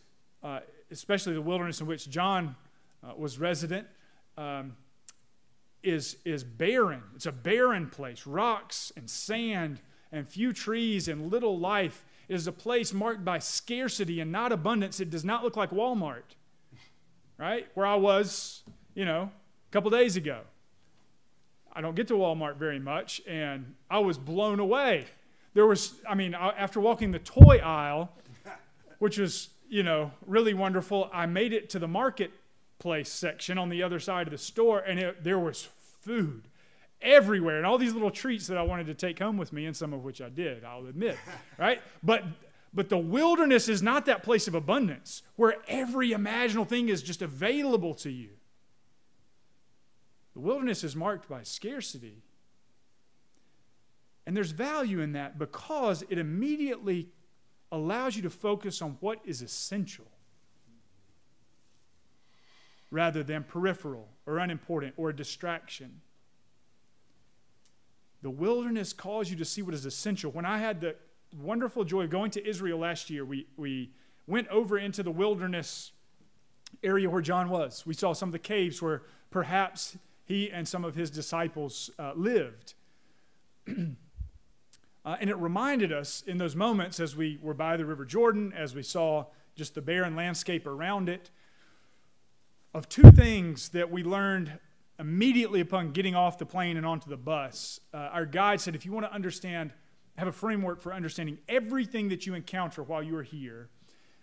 uh, 0.42 0.60
especially 0.90 1.32
the 1.32 1.40
wilderness 1.40 1.80
in 1.80 1.86
which 1.86 2.10
John 2.10 2.54
uh, 3.02 3.14
was 3.16 3.38
resident, 3.38 3.86
um, 4.36 4.76
is, 5.82 6.18
is 6.24 6.44
barren. 6.44 7.02
It's 7.14 7.26
a 7.26 7.32
barren 7.32 7.88
place 7.88 8.26
rocks 8.26 8.92
and 8.96 9.08
sand 9.08 9.80
and 10.12 10.28
few 10.28 10.52
trees 10.52 11.08
and 11.08 11.30
little 11.30 11.58
life. 11.58 12.04
It 12.28 12.34
is 12.34 12.46
a 12.46 12.52
place 12.52 12.92
marked 12.92 13.24
by 13.24 13.38
scarcity 13.38 14.20
and 14.20 14.32
not 14.32 14.52
abundance. 14.52 15.00
It 15.00 15.10
does 15.10 15.24
not 15.24 15.44
look 15.44 15.56
like 15.56 15.70
Walmart, 15.70 16.34
right? 17.38 17.68
Where 17.74 17.86
I 17.86 17.96
was, 17.96 18.62
you 18.94 19.04
know, 19.04 19.30
a 19.68 19.72
couple 19.72 19.90
days 19.90 20.16
ago. 20.16 20.40
I 21.72 21.80
don't 21.80 21.94
get 21.94 22.08
to 22.08 22.14
Walmart 22.14 22.56
very 22.56 22.78
much, 22.78 23.20
and 23.26 23.74
I 23.90 23.98
was 23.98 24.16
blown 24.16 24.60
away 24.60 25.06
there 25.56 25.66
was, 25.66 25.94
I 26.06 26.14
mean, 26.14 26.34
after 26.34 26.80
walking 26.80 27.12
the 27.12 27.18
toy 27.18 27.56
aisle, 27.64 28.12
which 28.98 29.16
was, 29.16 29.48
you 29.70 29.82
know, 29.82 30.12
really 30.26 30.52
wonderful, 30.52 31.08
I 31.14 31.24
made 31.24 31.54
it 31.54 31.70
to 31.70 31.78
the 31.78 31.88
marketplace 31.88 33.10
section 33.10 33.56
on 33.56 33.70
the 33.70 33.82
other 33.82 33.98
side 33.98 34.26
of 34.26 34.32
the 34.32 34.38
store, 34.38 34.80
and 34.80 35.00
it, 35.00 35.24
there 35.24 35.38
was 35.38 35.66
food 36.02 36.42
everywhere 37.06 37.56
and 37.56 37.64
all 37.64 37.78
these 37.78 37.94
little 37.94 38.10
treats 38.10 38.46
that 38.48 38.58
I 38.58 38.62
wanted 38.62 38.86
to 38.88 38.94
take 38.94 39.18
home 39.18 39.38
with 39.38 39.52
me, 39.52 39.64
and 39.64 39.74
some 39.74 39.94
of 39.94 40.04
which 40.04 40.20
I 40.20 40.28
did, 40.28 40.64
I'll 40.64 40.86
admit, 40.86 41.16
right? 41.58 41.80
But 42.02 42.24
but 42.74 42.90
the 42.90 42.98
wilderness 42.98 43.70
is 43.70 43.80
not 43.80 44.04
that 44.04 44.22
place 44.22 44.46
of 44.48 44.54
abundance 44.54 45.22
where 45.36 45.54
every 45.66 46.12
imaginable 46.12 46.66
thing 46.66 46.90
is 46.90 47.02
just 47.02 47.22
available 47.22 47.94
to 47.94 48.10
you. 48.10 48.30
The 50.34 50.40
wilderness 50.40 50.84
is 50.84 50.94
marked 50.94 51.26
by 51.26 51.42
scarcity 51.42 52.22
and 54.26 54.36
there's 54.36 54.50
value 54.50 55.00
in 55.00 55.12
that 55.12 55.38
because 55.38 56.02
it 56.10 56.18
immediately 56.18 57.08
allows 57.70 58.16
you 58.16 58.22
to 58.22 58.30
focus 58.30 58.82
on 58.82 58.96
what 59.00 59.20
is 59.24 59.40
essential 59.40 60.06
rather 62.90 63.22
than 63.22 63.44
peripheral 63.44 64.08
or 64.26 64.38
unimportant 64.38 64.94
or 64.96 65.10
a 65.10 65.16
distraction. 65.16 66.00
The 68.26 68.30
wilderness 68.30 68.92
calls 68.92 69.30
you 69.30 69.36
to 69.36 69.44
see 69.44 69.62
what 69.62 69.72
is 69.72 69.86
essential. 69.86 70.32
When 70.32 70.44
I 70.44 70.58
had 70.58 70.80
the 70.80 70.96
wonderful 71.38 71.84
joy 71.84 72.02
of 72.02 72.10
going 72.10 72.32
to 72.32 72.44
Israel 72.44 72.80
last 72.80 73.08
year, 73.08 73.24
we, 73.24 73.46
we 73.56 73.92
went 74.26 74.48
over 74.48 74.76
into 74.76 75.04
the 75.04 75.12
wilderness 75.12 75.92
area 76.82 77.08
where 77.08 77.22
John 77.22 77.50
was. 77.50 77.86
We 77.86 77.94
saw 77.94 78.14
some 78.14 78.30
of 78.30 78.32
the 78.32 78.40
caves 78.40 78.82
where 78.82 79.02
perhaps 79.30 79.96
he 80.24 80.50
and 80.50 80.66
some 80.66 80.84
of 80.84 80.96
his 80.96 81.08
disciples 81.08 81.88
uh, 82.00 82.14
lived. 82.16 82.74
Uh, 85.04 85.16
and 85.20 85.30
it 85.30 85.36
reminded 85.36 85.92
us 85.92 86.24
in 86.26 86.36
those 86.36 86.56
moments 86.56 86.98
as 86.98 87.14
we 87.14 87.38
were 87.40 87.54
by 87.54 87.76
the 87.76 87.84
River 87.84 88.04
Jordan, 88.04 88.52
as 88.56 88.74
we 88.74 88.82
saw 88.82 89.24
just 89.54 89.76
the 89.76 89.80
barren 89.80 90.16
landscape 90.16 90.66
around 90.66 91.08
it, 91.08 91.30
of 92.74 92.88
two 92.88 93.12
things 93.12 93.68
that 93.68 93.88
we 93.88 94.02
learned 94.02 94.58
immediately 94.98 95.60
upon 95.60 95.92
getting 95.92 96.14
off 96.14 96.38
the 96.38 96.46
plane 96.46 96.76
and 96.76 96.86
onto 96.86 97.10
the 97.10 97.16
bus. 97.16 97.80
Uh, 97.92 97.98
our 97.98 98.26
guide 98.26 98.60
said 98.60 98.74
if 98.74 98.86
you 98.86 98.92
want 98.92 99.06
to 99.06 99.12
understand, 99.12 99.72
have 100.16 100.28
a 100.28 100.32
framework 100.32 100.80
for 100.80 100.94
understanding 100.94 101.38
everything 101.48 102.08
that 102.08 102.26
you 102.26 102.34
encounter 102.34 102.82
while 102.82 103.02
you 103.02 103.16
are 103.16 103.22
here, 103.22 103.68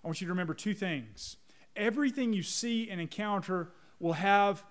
I 0.04 0.08
want 0.08 0.20
you 0.20 0.28
to 0.28 0.34
remember 0.34 0.54
two 0.54 0.74
things. 0.74 1.38
Everything 1.76 2.34
you 2.34 2.44
see 2.44 2.90
and 2.90 3.00
encounter 3.00 3.72
will 4.00 4.14
have 4.14 4.64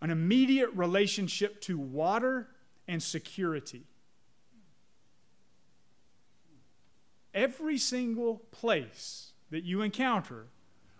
an 0.00 0.10
immediate 0.10 0.70
relationship 0.74 1.60
to 1.62 1.78
water 1.78 2.48
and 2.88 3.02
security. 3.02 3.84
every 7.34 7.78
single 7.78 8.36
place 8.50 9.32
that 9.50 9.64
you 9.64 9.82
encounter 9.82 10.46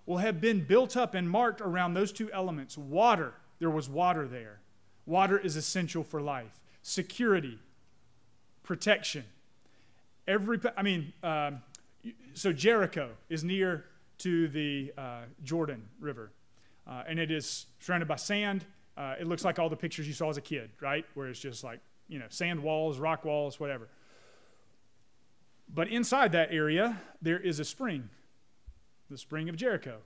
will 0.06 0.18
have 0.18 0.40
been 0.40 0.64
built 0.64 0.96
up 0.96 1.14
and 1.14 1.28
marked 1.30 1.60
around 1.60 1.94
those 1.94 2.12
two 2.12 2.30
elements. 2.32 2.76
Water, 2.76 3.34
there 3.60 3.70
was 3.70 3.88
water 3.88 4.26
there. 4.26 4.58
Water 5.06 5.38
is 5.38 5.54
essential 5.54 6.02
for 6.02 6.20
life. 6.20 6.60
Security, 6.82 7.58
protection. 8.62 9.24
Every, 10.26 10.58
I 10.76 10.82
mean, 10.82 11.12
um, 11.22 11.62
so 12.34 12.52
Jericho 12.52 13.10
is 13.28 13.44
near 13.44 13.84
to 14.18 14.48
the 14.48 14.92
uh, 14.96 15.20
Jordan 15.44 15.88
River, 16.00 16.30
uh, 16.88 17.04
and 17.06 17.18
it 17.18 17.30
is 17.30 17.66
surrounded 17.80 18.08
by 18.08 18.16
sand. 18.16 18.64
Uh, 18.96 19.14
it 19.20 19.26
looks 19.26 19.44
like 19.44 19.58
all 19.58 19.68
the 19.68 19.76
pictures 19.76 20.06
you 20.06 20.14
saw 20.14 20.30
as 20.30 20.36
a 20.36 20.42
kid, 20.42 20.70
right? 20.80 21.04
Where 21.14 21.28
it's 21.28 21.40
just 21.40 21.62
like, 21.62 21.80
you 22.08 22.18
know, 22.18 22.26
sand 22.28 22.62
walls, 22.62 22.98
rock 22.98 23.24
walls, 23.24 23.60
whatever. 23.60 23.88
But 25.72 25.88
inside 25.88 26.32
that 26.32 26.48
area, 26.50 27.00
there 27.22 27.38
is 27.38 27.60
a 27.60 27.64
spring, 27.64 28.08
the 29.08 29.18
spring 29.18 29.48
of 29.48 29.56
Jericho. 29.56 29.98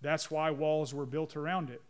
That's 0.00 0.30
why 0.30 0.50
walls 0.50 0.92
were 0.92 1.06
built 1.06 1.36
around 1.36 1.70
it. 1.70 1.82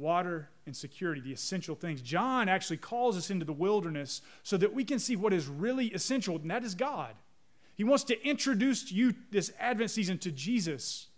Water 0.00 0.48
and 0.64 0.74
security, 0.74 1.20
the 1.20 1.32
essential 1.32 1.74
things. 1.74 2.00
John 2.00 2.48
actually 2.48 2.78
calls 2.78 3.16
us 3.16 3.30
into 3.30 3.44
the 3.44 3.52
wilderness 3.52 4.22
so 4.42 4.56
that 4.56 4.72
we 4.72 4.82
can 4.82 4.98
see 4.98 5.14
what 5.14 5.32
is 5.32 5.46
really 5.46 5.88
essential, 5.88 6.36
and 6.36 6.50
that 6.50 6.64
is 6.64 6.74
God. 6.74 7.14
He 7.76 7.84
wants 7.84 8.04
to 8.04 8.26
introduce 8.26 8.90
you 8.90 9.14
this 9.30 9.52
Advent 9.58 9.90
season 9.90 10.18
to 10.18 10.30
Jesus. 10.30 11.08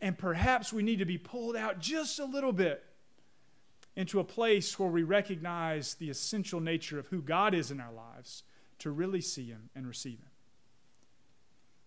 And 0.00 0.16
perhaps 0.16 0.72
we 0.72 0.82
need 0.82 0.98
to 0.98 1.04
be 1.04 1.18
pulled 1.18 1.56
out 1.56 1.78
just 1.78 2.18
a 2.18 2.24
little 2.24 2.52
bit 2.52 2.82
into 3.96 4.18
a 4.18 4.24
place 4.24 4.78
where 4.78 4.88
we 4.88 5.02
recognize 5.02 5.94
the 5.94 6.10
essential 6.10 6.60
nature 6.60 6.98
of 6.98 7.08
who 7.08 7.20
God 7.20 7.54
is 7.54 7.70
in 7.70 7.80
our 7.80 7.92
lives 7.92 8.44
to 8.78 8.90
really 8.90 9.20
see 9.20 9.46
Him 9.46 9.68
and 9.74 9.86
receive 9.86 10.18
Him. 10.18 10.30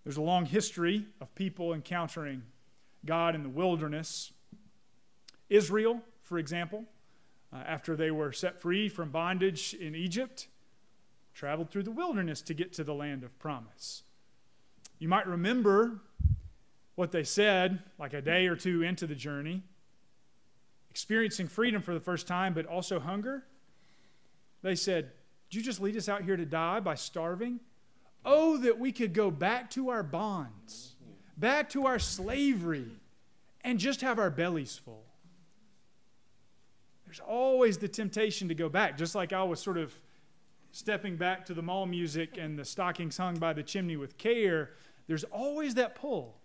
There's 0.04 0.18
a 0.18 0.22
long 0.22 0.46
history 0.46 1.06
of 1.22 1.34
people 1.34 1.74
encountering 1.74 2.44
God 3.06 3.36
in 3.36 3.44
the 3.44 3.50
wilderness. 3.50 4.32
Israel, 5.54 6.02
for 6.24 6.40
example, 6.40 6.84
uh, 7.54 7.58
after 7.58 7.96
they 7.96 8.10
were 8.10 8.32
set 8.32 8.60
free 8.60 8.90
from 8.90 9.12
bondage 9.12 9.76
in 9.76 9.94
Egypt, 9.94 10.48
traveled 11.36 11.70
through 11.70 11.84
the 11.84 11.92
wilderness 11.92 12.42
to 12.42 12.56
get 12.56 12.74
to 12.74 12.84
the 12.84 12.94
land 12.94 13.24
of 13.24 13.38
promise. 13.38 14.02
You 14.98 15.08
might 15.08 15.28
remember 15.28 16.00
what 16.96 17.12
they 17.12 17.24
said, 17.24 17.84
like 18.00 18.14
a 18.14 18.22
day 18.22 18.48
or 18.48 18.56
two 18.56 18.82
into 18.82 19.06
the 19.06 19.14
journey, 19.14 19.62
experiencing 20.90 21.48
freedom 21.48 21.84
for 21.84 21.94
the 21.94 22.00
first 22.00 22.26
time, 22.26 22.56
but 22.56 22.66
also 22.66 23.00
hunger. 23.00 23.46
They 24.64 24.76
said, 24.76 25.12
Did 25.52 25.58
you 25.58 25.64
just 25.64 25.82
lead 25.82 25.96
us 25.98 26.10
out 26.10 26.24
here 26.24 26.38
to 26.38 26.46
die 26.46 26.80
by 26.80 26.96
starving? 26.96 27.60
Oh, 28.26 28.58
that 28.58 28.80
we 28.80 28.92
could 28.92 29.14
go 29.14 29.30
back 29.30 29.70
to 29.72 29.90
our 29.90 30.02
bonds, 30.02 30.96
back 31.38 31.70
to 31.72 31.86
our 31.86 32.00
slavery, 32.00 32.90
and 33.62 33.78
just 33.78 34.02
have 34.02 34.18
our 34.18 34.32
bellies 34.32 34.78
full. 34.78 35.04
There's 37.14 37.30
always 37.30 37.78
the 37.78 37.88
temptation 37.88 38.48
to 38.48 38.56
go 38.56 38.70
back, 38.70 38.98
just 38.98 39.14
like 39.14 39.34
I 39.34 39.44
was 39.44 39.60
sort 39.60 39.78
of 39.78 39.94
stepping 40.72 41.16
back 41.16 41.46
to 41.46 41.54
the 41.54 41.62
mall 41.62 41.86
music 41.86 42.40
and 42.40 42.58
the 42.58 42.66
stockings 42.66 43.18
hung 43.18 43.36
by 43.36 43.54
the 43.54 43.62
chimney 43.62 43.98
with 43.98 44.18
care. 44.18 44.72
There's 45.06 45.24
always 45.26 45.76
that 45.76 45.94
pull. 45.94 46.40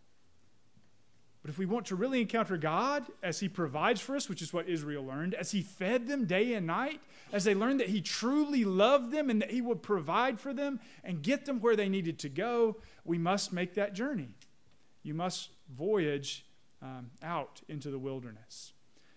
But 1.41 1.49
if 1.49 1.57
we 1.57 1.65
want 1.65 1.87
to 1.87 1.97
really 1.97 2.21
encounter 2.21 2.59
God 2.59 3.07
as 3.23 3.41
He 3.41 3.49
provides 3.49 4.03
for 4.03 4.15
us, 4.15 4.29
which 4.29 4.43
is 4.43 4.53
what 4.53 4.69
Israel 4.69 5.07
learned, 5.07 5.33
as 5.33 5.53
He 5.53 5.63
fed 5.63 6.07
them 6.07 6.27
day 6.27 6.53
and 6.53 6.67
night, 6.67 7.01
as 7.33 7.45
they 7.45 7.55
learned 7.55 7.81
that 7.81 7.89
He 7.89 8.03
truly 8.03 8.67
loved 8.67 9.11
them 9.11 9.31
and 9.31 9.41
that 9.41 9.51
He 9.51 9.63
would 9.63 9.83
provide 9.83 10.39
for 10.39 10.53
them 10.53 10.81
and 11.03 11.23
get 11.23 11.47
them 11.47 11.61
where 11.61 11.77
they 11.77 11.89
needed 11.89 12.19
to 12.19 12.29
go, 12.29 12.77
we 13.07 13.17
must 13.17 13.55
make 13.55 13.73
that 13.77 13.95
journey. 13.95 14.35
You 15.03 15.15
must 15.15 15.49
voyage 15.75 16.45
um, 16.83 17.13
out 17.23 17.63
into 17.69 17.91
the 17.91 17.99
wilderness. 17.99 18.75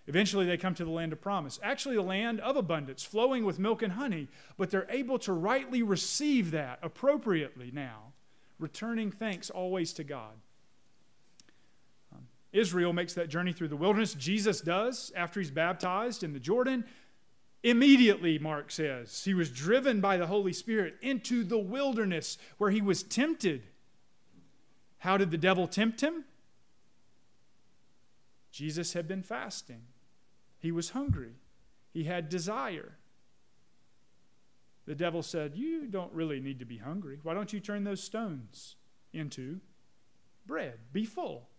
Eventually, 0.08 0.46
they 0.46 0.58
come 0.58 0.74
to 0.74 0.84
the 0.84 0.91
land 0.91 1.13
of 1.13 1.22
promise, 1.22 1.60
actually, 1.62 1.96
a 1.96 2.01
land 2.01 2.39
of 2.39 2.58
abundance, 2.58 3.03
flowing 3.03 3.46
with 3.46 3.60
milk 3.60 3.81
and 3.84 3.93
honey, 3.93 4.27
but 4.58 4.72
they're 4.72 4.88
able 4.89 5.20
to 5.20 5.31
rightly 5.31 5.84
receive 5.84 6.51
that 6.51 6.79
appropriately 6.81 7.70
now, 7.72 8.13
returning 8.60 9.12
thanks 9.12 9.50
always 9.50 9.93
to 9.93 10.03
God. 10.03 10.34
Um, 12.12 12.27
Israel 12.51 12.93
makes 12.93 13.13
that 13.13 13.29
journey 13.29 13.53
through 13.53 13.67
the 13.67 13.75
wilderness. 13.75 14.15
Jesus 14.15 14.60
does 14.60 15.12
after 15.15 15.39
he's 15.39 15.51
baptized 15.51 16.24
in 16.24 16.34
the 16.34 16.39
Jordan. 16.39 16.84
Immediately, 17.63 18.39
Mark 18.39 18.72
says, 18.72 19.24
he 19.24 19.36
was 19.36 19.51
driven 19.51 20.01
by 20.01 20.17
the 20.17 20.25
Holy 20.25 20.51
Spirit 20.51 20.96
into 21.01 21.43
the 21.43 21.60
wilderness 21.60 22.39
where 22.58 22.72
he 22.72 22.81
was 22.81 23.03
tempted. 23.03 23.62
How 24.98 25.15
did 25.15 25.29
the 25.29 25.38
devil 25.38 25.67
tempt 25.67 26.01
him? 26.01 26.25
Jesus 28.51 28.93
had 28.93 29.08
been 29.08 29.24
fasting, 29.24 29.84
he 30.62 30.72
was 30.72 30.91
hungry, 30.91 31.34
he 31.91 32.06
had 32.06 32.30
desire. 32.30 32.98
The 34.86 34.96
devil 34.96 35.24
said, 35.24 35.56
You 35.56 35.88
don't 35.88 36.13
really 36.13 36.39
need 36.39 36.60
to 36.60 36.65
be 36.65 36.77
hungry. 36.77 37.20
Why 37.24 37.34
don't 37.34 37.51
you 37.51 37.60
turn 37.60 37.84
those 37.84 38.03
stones 38.03 38.75
into 39.13 39.60
bread? 40.46 40.80
Be 40.94 41.06
full. 41.06 41.50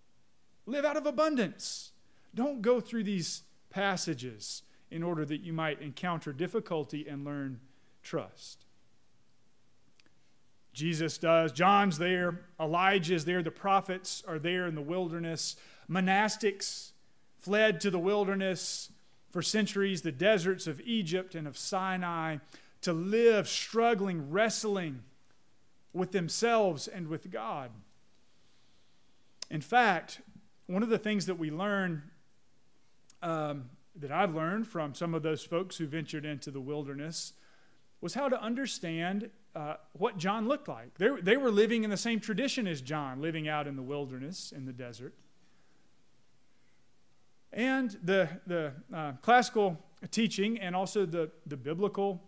Live 0.66 0.84
out 0.84 0.96
of 0.96 1.06
abundance. 1.06 1.92
Don't 2.34 2.62
go 2.62 2.80
through 2.80 3.04
these 3.04 3.42
passages 3.70 4.62
in 4.90 5.02
order 5.02 5.24
that 5.24 5.40
you 5.40 5.52
might 5.52 5.80
encounter 5.80 6.32
difficulty 6.32 7.06
and 7.08 7.24
learn 7.24 7.60
trust. 8.02 8.66
Jesus 10.72 11.18
does. 11.18 11.52
John's 11.52 11.98
there. 11.98 12.40
Elijah's 12.58 13.24
there. 13.24 13.42
The 13.42 13.50
prophets 13.50 14.22
are 14.26 14.38
there 14.38 14.66
in 14.66 14.74
the 14.74 14.80
wilderness. 14.80 15.56
Monastics 15.90 16.91
fled 17.42 17.80
to 17.80 17.90
the 17.90 17.98
wilderness 17.98 18.90
for 19.30 19.42
centuries, 19.42 20.02
the 20.02 20.12
deserts 20.12 20.66
of 20.66 20.80
Egypt 20.80 21.34
and 21.34 21.46
of 21.46 21.58
Sinai, 21.58 22.38
to 22.82 22.92
live 22.92 23.48
struggling, 23.48 24.30
wrestling 24.30 25.02
with 25.92 26.12
themselves 26.12 26.88
and 26.88 27.08
with 27.08 27.30
God. 27.30 27.70
In 29.50 29.60
fact, 29.60 30.20
one 30.66 30.82
of 30.82 30.88
the 30.88 30.98
things 30.98 31.26
that 31.26 31.34
we 31.34 31.50
learn, 31.50 32.02
um, 33.22 33.70
that 33.96 34.10
I've 34.10 34.34
learned 34.34 34.66
from 34.66 34.94
some 34.94 35.14
of 35.14 35.22
those 35.22 35.44
folks 35.44 35.76
who 35.76 35.86
ventured 35.86 36.24
into 36.24 36.50
the 36.50 36.60
wilderness, 36.60 37.34
was 38.00 38.14
how 38.14 38.28
to 38.28 38.40
understand 38.42 39.30
uh, 39.54 39.74
what 39.92 40.16
John 40.16 40.48
looked 40.48 40.68
like. 40.68 40.94
They, 40.98 41.08
they 41.20 41.36
were 41.36 41.50
living 41.50 41.84
in 41.84 41.90
the 41.90 41.96
same 41.96 42.20
tradition 42.20 42.66
as 42.66 42.80
John, 42.80 43.20
living 43.20 43.48
out 43.48 43.66
in 43.66 43.76
the 43.76 43.82
wilderness, 43.82 44.52
in 44.54 44.64
the 44.64 44.72
desert. 44.72 45.14
And 47.52 47.96
the, 48.02 48.28
the 48.46 48.72
uh, 48.92 49.12
classical 49.22 49.78
teaching 50.10 50.58
and 50.58 50.74
also 50.74 51.04
the, 51.06 51.30
the 51.46 51.56
biblical 51.56 52.22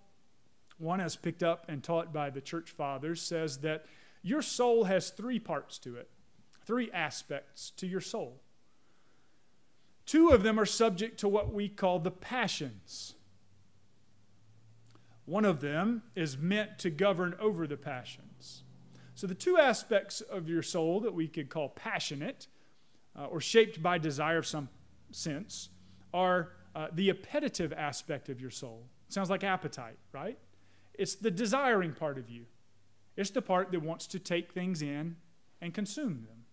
one, 0.79 1.01
as 1.01 1.17
picked 1.17 1.43
up 1.43 1.65
and 1.69 1.83
taught 1.83 2.13
by 2.13 2.31
the 2.31 2.41
church 2.41 2.71
fathers, 2.71 3.23
says 3.23 3.59
that 3.59 3.87
your 4.23 4.43
soul 4.43 4.85
has 4.85 5.11
three 5.11 5.39
parts 5.39 5.79
to 5.79 5.97
it 5.97 6.09
three 6.67 6.91
aspects 6.93 7.73
to 7.77 7.87
your 7.87 8.01
soul. 8.01 8.41
Two 10.07 10.31
of 10.31 10.43
them 10.43 10.59
are 10.59 10.65
subject 10.65 11.21
to 11.21 11.29
what 11.29 11.53
we 11.53 11.69
call 11.69 11.99
the 11.99 12.11
passions. 12.11 13.15
One 15.27 15.45
of 15.45 15.61
them 15.61 16.03
is 16.15 16.37
meant 16.37 16.79
to 16.79 16.91
govern 16.91 17.35
over 17.39 17.67
the 17.67 17.77
passions. 17.77 18.63
So, 19.15 19.27
the 19.27 19.35
two 19.35 19.59
aspects 19.59 20.21
of 20.21 20.49
your 20.49 20.63
soul 20.63 21.01
that 21.01 21.15
we 21.15 21.29
could 21.29 21.49
call 21.49 21.69
passionate 21.69 22.49
uh, 23.17 23.27
or 23.27 23.41
shaped 23.41 23.83
by 23.83 23.99
desire 23.99 24.39
of 24.39 24.47
some 24.47 24.69
sense 25.15 25.71
are 26.13 26.53
uh, 26.75 26.89
the 26.93 27.11
appetitive 27.11 27.73
aspect 27.73 28.29
of 28.29 28.41
your 28.41 28.51
soul. 28.51 28.87
Sounds 29.09 29.31
like 29.31 29.45
appetite, 29.45 29.99
right? 30.13 30.39
It's 30.95 31.15
the 31.15 31.31
desiring 31.31 31.93
part 31.93 32.19
of 32.19 32.29
you, 32.29 32.47
it's 33.17 33.31
the 33.31 33.43
part 33.43 33.71
that 33.73 33.83
wants 33.83 34.07
to 34.09 34.19
take 34.19 34.53
things 34.53 34.83
in 34.83 35.17
and 35.61 35.73
consume 35.73 36.27
them. 36.29 36.45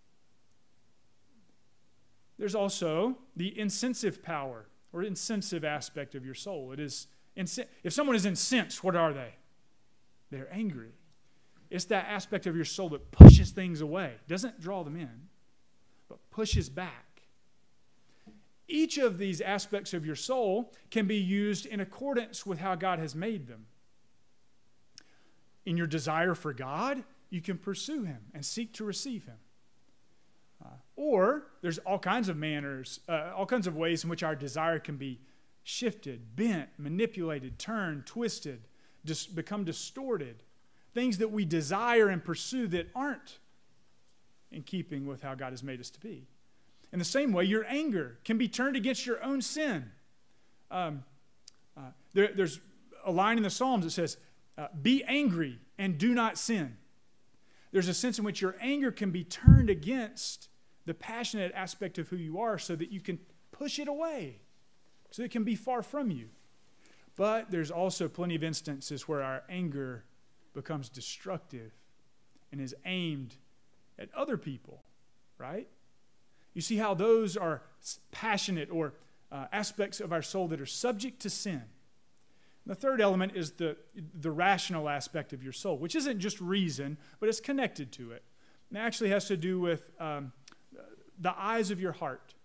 There's 2.37 2.55
also 2.55 3.17
the 3.35 3.57
incensive 3.59 4.23
power 4.23 4.65
or 4.93 5.03
incensive 5.03 5.63
aspect 5.63 6.15
of 6.15 6.25
your 6.25 6.33
soul. 6.33 6.71
It 6.71 6.79
is 6.79 7.07
if 7.35 7.93
someone 7.93 8.15
is 8.15 8.25
incensed, 8.25 8.83
what 8.83 8.95
are 8.95 9.13
they? 9.13 9.35
They're 10.31 10.49
angry. 10.51 10.91
It's 11.69 11.85
that 11.85 12.07
aspect 12.07 12.45
of 12.47 12.55
your 12.55 12.65
soul 12.65 12.89
that 12.89 13.11
pushes 13.11 13.51
things 13.51 13.79
away, 13.79 14.15
doesn't 14.27 14.59
draw 14.59 14.83
them 14.83 14.97
in, 14.97 15.27
but 16.09 16.17
pushes 16.29 16.69
back. 16.69 17.10
Each 18.71 18.97
of 18.97 19.17
these 19.17 19.41
aspects 19.41 19.93
of 19.93 20.05
your 20.05 20.15
soul 20.15 20.71
can 20.89 21.05
be 21.05 21.17
used 21.17 21.65
in 21.65 21.81
accordance 21.81 22.45
with 22.45 22.59
how 22.59 22.75
God 22.75 22.99
has 22.99 23.13
made 23.13 23.47
them. 23.47 23.65
In 25.65 25.75
your 25.75 25.87
desire 25.87 26.33
for 26.33 26.53
God, 26.53 27.03
you 27.29 27.41
can 27.41 27.57
pursue 27.57 28.03
Him 28.03 28.19
and 28.33 28.45
seek 28.45 28.73
to 28.75 28.85
receive 28.85 29.25
Him. 29.25 29.35
Uh, 30.63 30.69
or 30.95 31.47
there's 31.61 31.79
all 31.79 31.99
kinds 31.99 32.29
of 32.29 32.37
manners, 32.37 33.01
uh, 33.09 33.33
all 33.35 33.45
kinds 33.45 33.67
of 33.67 33.75
ways 33.75 34.05
in 34.05 34.09
which 34.09 34.23
our 34.23 34.35
desire 34.35 34.79
can 34.79 34.95
be 34.95 35.19
shifted, 35.63 36.37
bent, 36.37 36.69
manipulated, 36.77 37.59
turned, 37.59 38.05
twisted, 38.05 38.61
dis- 39.03 39.27
become 39.27 39.65
distorted. 39.65 40.43
Things 40.93 41.17
that 41.17 41.31
we 41.31 41.43
desire 41.43 42.07
and 42.07 42.23
pursue 42.23 42.67
that 42.69 42.89
aren't 42.95 43.39
in 44.49 44.63
keeping 44.63 45.05
with 45.05 45.21
how 45.21 45.35
God 45.35 45.51
has 45.51 45.61
made 45.61 45.81
us 45.81 45.89
to 45.89 45.99
be. 45.99 46.27
In 46.93 46.99
the 46.99 47.05
same 47.05 47.31
way, 47.31 47.45
your 47.45 47.65
anger 47.67 48.17
can 48.23 48.37
be 48.37 48.47
turned 48.47 48.75
against 48.75 49.05
your 49.05 49.23
own 49.23 49.41
sin. 49.41 49.91
Um, 50.69 51.03
uh, 51.77 51.91
there, 52.13 52.31
there's 52.35 52.59
a 53.05 53.11
line 53.11 53.37
in 53.37 53.43
the 53.43 53.49
Psalms 53.49 53.85
that 53.85 53.91
says, 53.91 54.17
uh, 54.57 54.67
Be 54.81 55.03
angry 55.05 55.59
and 55.77 55.97
do 55.97 56.13
not 56.13 56.37
sin. 56.37 56.77
There's 57.71 57.87
a 57.87 57.93
sense 57.93 58.19
in 58.19 58.25
which 58.25 58.41
your 58.41 58.55
anger 58.59 58.91
can 58.91 59.11
be 59.11 59.23
turned 59.23 59.69
against 59.69 60.49
the 60.85 60.93
passionate 60.93 61.53
aspect 61.55 61.97
of 61.97 62.09
who 62.09 62.17
you 62.17 62.39
are 62.39 62.57
so 62.57 62.75
that 62.75 62.91
you 62.91 62.99
can 62.99 63.19
push 63.51 63.79
it 63.79 63.87
away, 63.87 64.41
so 65.11 65.23
it 65.23 65.31
can 65.31 65.43
be 65.43 65.55
far 65.55 65.81
from 65.81 66.11
you. 66.11 66.29
But 67.15 67.51
there's 67.51 67.71
also 67.71 68.07
plenty 68.07 68.35
of 68.35 68.43
instances 68.43 69.07
where 69.07 69.21
our 69.21 69.43
anger 69.47 70.05
becomes 70.53 70.89
destructive 70.89 71.71
and 72.51 72.59
is 72.59 72.75
aimed 72.85 73.35
at 73.97 74.13
other 74.13 74.37
people, 74.37 74.83
right? 75.37 75.67
You 76.53 76.61
see 76.61 76.77
how 76.77 76.93
those 76.93 77.37
are 77.37 77.61
passionate 78.11 78.69
or 78.71 78.93
uh, 79.31 79.45
aspects 79.51 79.99
of 79.99 80.11
our 80.11 80.21
soul 80.21 80.47
that 80.49 80.59
are 80.59 80.65
subject 80.65 81.21
to 81.21 81.29
sin. 81.29 81.63
The 82.65 82.75
third 82.75 83.01
element 83.01 83.33
is 83.35 83.51
the, 83.51 83.77
the 84.19 84.29
rational 84.29 84.87
aspect 84.87 85.33
of 85.33 85.41
your 85.43 85.53
soul, 85.53 85.77
which 85.77 85.95
isn't 85.95 86.19
just 86.19 86.39
reason, 86.39 86.97
but 87.19 87.29
it's 87.29 87.39
connected 87.39 87.91
to 87.93 88.11
it. 88.11 88.23
It 88.71 88.77
actually 88.77 89.09
has 89.09 89.25
to 89.27 89.37
do 89.37 89.59
with 89.59 89.89
um, 89.99 90.31
the 91.19 91.33
eyes 91.37 91.71
of 91.71 91.79
your 91.79 91.91
heart, 91.91 92.35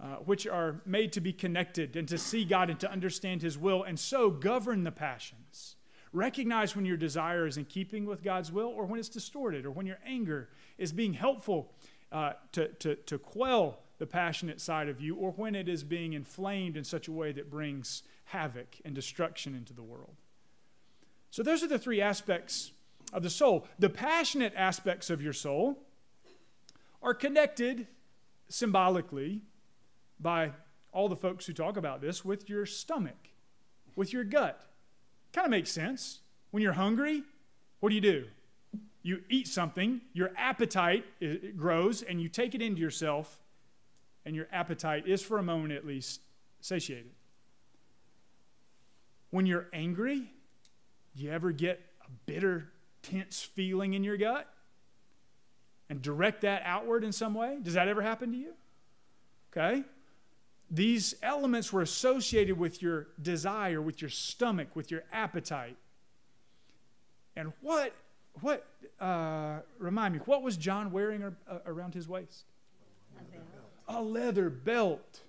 uh, 0.00 0.16
which 0.24 0.46
are 0.46 0.80
made 0.84 1.12
to 1.12 1.20
be 1.20 1.32
connected 1.32 1.96
and 1.96 2.08
to 2.08 2.18
see 2.18 2.44
God 2.44 2.70
and 2.70 2.80
to 2.80 2.90
understand 2.90 3.42
His 3.42 3.56
will, 3.56 3.82
and 3.84 3.98
so 3.98 4.30
govern 4.30 4.84
the 4.84 4.92
passions. 4.92 5.76
Recognize 6.12 6.76
when 6.76 6.84
your 6.84 6.96
desire 6.96 7.46
is 7.46 7.56
in 7.56 7.64
keeping 7.64 8.06
with 8.06 8.22
God's 8.22 8.52
will 8.52 8.68
or 8.68 8.84
when 8.84 9.00
it's 9.00 9.08
distorted, 9.08 9.64
or 9.64 9.70
when 9.70 9.86
your 9.86 9.98
anger 10.06 10.48
is 10.76 10.92
being 10.92 11.14
helpful 11.14 11.72
uh, 12.12 12.32
to, 12.52 12.68
to, 12.68 12.94
to 12.94 13.18
quell 13.18 13.78
the 13.98 14.06
passionate 14.06 14.60
side 14.60 14.88
of 14.88 15.00
you, 15.00 15.16
or 15.16 15.30
when 15.32 15.54
it 15.54 15.68
is 15.68 15.84
being 15.84 16.12
inflamed 16.12 16.76
in 16.76 16.84
such 16.84 17.08
a 17.08 17.12
way 17.12 17.32
that 17.32 17.50
brings 17.50 18.02
havoc 18.26 18.76
and 18.84 18.94
destruction 18.94 19.54
into 19.54 19.72
the 19.72 19.82
world. 19.82 20.16
So, 21.30 21.42
those 21.42 21.62
are 21.62 21.68
the 21.68 21.78
three 21.78 22.00
aspects 22.00 22.72
of 23.12 23.22
the 23.22 23.30
soul. 23.30 23.66
The 23.78 23.90
passionate 23.90 24.52
aspects 24.56 25.10
of 25.10 25.22
your 25.22 25.32
soul 25.32 25.78
are 27.02 27.14
connected 27.14 27.86
symbolically 28.48 29.42
by 30.18 30.52
all 30.92 31.08
the 31.08 31.16
folks 31.16 31.46
who 31.46 31.52
talk 31.52 31.76
about 31.76 32.00
this 32.00 32.24
with 32.24 32.48
your 32.48 32.66
stomach, 32.66 33.30
with 33.96 34.12
your 34.12 34.24
gut. 34.24 34.62
Kind 35.32 35.44
of 35.44 35.50
makes 35.50 35.70
sense. 35.70 36.20
When 36.50 36.62
you're 36.62 36.72
hungry, 36.72 37.22
what 37.80 37.88
do 37.88 37.94
you 37.94 38.00
do? 38.00 38.26
You 39.04 39.22
eat 39.28 39.46
something, 39.46 40.00
your 40.14 40.30
appetite 40.34 41.04
uh, 41.22 41.26
grows, 41.56 42.02
and 42.02 42.20
you 42.22 42.28
take 42.30 42.54
it 42.54 42.62
into 42.62 42.80
yourself, 42.80 43.38
and 44.24 44.34
your 44.34 44.48
appetite 44.50 45.06
is, 45.06 45.22
for 45.22 45.38
a 45.38 45.42
moment 45.42 45.74
at 45.74 45.86
least, 45.86 46.22
satiated. 46.62 47.10
When 49.30 49.44
you're 49.44 49.66
angry, 49.74 50.30
do 51.14 51.22
you 51.22 51.30
ever 51.30 51.52
get 51.52 51.80
a 52.00 52.10
bitter, 52.24 52.70
tense 53.02 53.42
feeling 53.42 53.92
in 53.92 54.02
your 54.04 54.16
gut? 54.16 54.48
And 55.90 56.00
direct 56.00 56.40
that 56.40 56.62
outward 56.64 57.04
in 57.04 57.12
some 57.12 57.34
way? 57.34 57.58
Does 57.62 57.74
that 57.74 57.88
ever 57.88 58.00
happen 58.00 58.32
to 58.32 58.38
you? 58.38 58.54
Okay? 59.52 59.84
These 60.70 61.14
elements 61.22 61.74
were 61.74 61.82
associated 61.82 62.58
with 62.58 62.80
your 62.80 63.08
desire, 63.20 63.82
with 63.82 64.00
your 64.00 64.08
stomach, 64.08 64.74
with 64.74 64.90
your 64.90 65.02
appetite. 65.12 65.76
And 67.36 67.52
what, 67.60 67.92
what, 68.40 68.66
uh, 69.00 69.60
remind 69.78 70.14
me, 70.14 70.20
what 70.24 70.42
was 70.42 70.56
John 70.56 70.90
wearing 70.90 71.22
ar- 71.22 71.36
uh, 71.48 71.58
around 71.66 71.94
his 71.94 72.08
waist? 72.08 72.44
A, 73.88 73.98
a 73.98 74.02
leather 74.02 74.50
belt. 74.50 75.20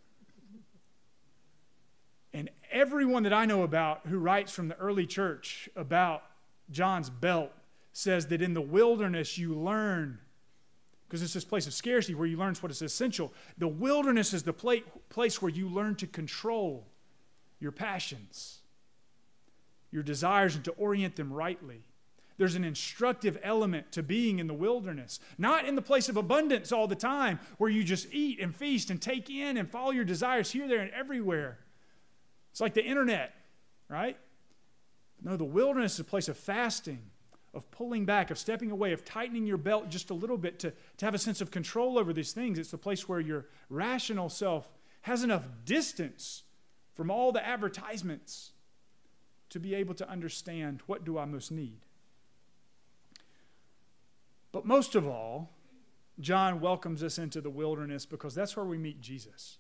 And 2.34 2.50
everyone 2.72 3.24
that 3.24 3.34
I 3.34 3.46
know 3.46 3.64
about 3.64 4.08
who 4.08 4.20
writes 4.20 4.52
from 4.52 4.68
the 4.68 4.78
early 4.78 5.06
church 5.06 5.70
about 5.76 6.24
John's 6.70 7.10
belt 7.10 7.52
says 7.94 8.28
that 8.28 8.42
in 8.42 8.54
the 8.54 8.62
wilderness 8.62 9.38
you 9.38 9.56
learn 9.56 10.20
because 11.08 11.22
it's 11.22 11.34
this 11.34 11.46
place 11.46 11.68
of 11.68 11.74
scarcity 11.74 12.16
where 12.16 12.28
you 12.28 12.36
learn 12.36 12.56
what 12.56 12.72
is 12.72 12.82
essential. 12.82 13.32
The 13.58 13.68
wilderness 13.68 14.34
is 14.34 14.44
the 14.44 14.54
pla- 14.54 14.78
place 15.10 15.42
where 15.42 15.52
you 15.52 15.70
learn 15.70 15.96
to 15.96 16.08
control 16.08 16.88
your 17.60 17.72
passions, 17.72 18.60
your 19.92 20.04
desires, 20.04 20.56
and 20.56 20.66
to 20.66 20.72
orient 20.72 21.16
them 21.16 21.32
rightly. 21.32 21.84
There's 22.38 22.56
an 22.56 22.64
instructive 22.64 23.38
element 23.44 23.92
to 23.94 24.04
being 24.04 24.40
in 24.40 24.48
the 24.48 24.54
wilderness, 24.54 25.20
not 25.38 25.66
in 25.66 25.76
the 25.76 25.82
place 25.82 26.10
of 26.10 26.18
abundance 26.18 26.72
all 26.72 26.88
the 26.88 26.96
time 26.96 27.40
where 27.58 27.70
you 27.70 27.84
just 27.84 28.08
eat 28.12 28.40
and 28.40 28.56
feast 28.56 28.90
and 28.90 29.02
take 29.02 29.30
in 29.30 29.58
and 29.58 29.70
follow 29.70 29.92
your 29.92 30.04
desires 30.04 30.52
here, 30.52 30.68
there, 30.68 30.82
and 30.82 30.92
everywhere. 30.92 31.60
It's 32.52 32.60
like 32.62 32.74
the 32.74 32.84
internet, 32.84 33.34
right? 33.88 34.18
No, 35.22 35.38
the 35.38 35.46
wilderness 35.46 35.94
is 35.94 36.00
a 36.02 36.06
place 36.06 36.28
of 36.28 36.38
fasting 36.38 37.00
of 37.56 37.72
pulling 37.72 38.06
back, 38.06 38.30
of 38.30 38.38
stepping 38.38 38.70
away, 38.70 38.92
of 38.92 39.06
tightening 39.06 39.48
your 39.48 39.58
belt 39.58 39.90
just 39.90 40.10
a 40.10 40.14
little 40.14 40.38
bit 40.38 40.60
to, 40.60 40.74
to 40.98 41.06
have 41.06 41.16
a 41.16 41.20
sense 41.20 41.40
of 41.40 41.52
control 41.52 41.98
over 41.98 42.12
these 42.12 42.34
things. 42.34 42.60
It's 42.60 42.72
the 42.72 42.78
place 42.78 43.08
where 43.08 43.22
your 43.22 43.46
rational 43.70 44.30
self 44.30 44.70
has 45.04 45.24
enough 45.24 45.48
distance 45.64 46.44
from 46.94 47.10
all 47.10 47.32
the 47.32 47.46
advertisements 47.46 48.52
to 49.50 49.60
be 49.60 49.74
able 49.74 49.94
to 49.96 50.10
understand 50.10 50.82
what 50.86 51.06
do 51.06 51.18
I 51.18 51.26
most 51.26 51.52
need. 51.52 51.86
But 54.56 54.66
most 54.66 54.96
of 54.96 55.06
all, 55.06 55.52
John 56.18 56.62
welcomes 56.62 57.04
us 57.04 57.18
into 57.18 57.42
the 57.42 57.50
wilderness 57.50 58.06
because 58.06 58.34
that's 58.34 58.56
where 58.56 58.66
we 58.66 58.78
meet 58.78 59.02
Jesus. 59.02 59.58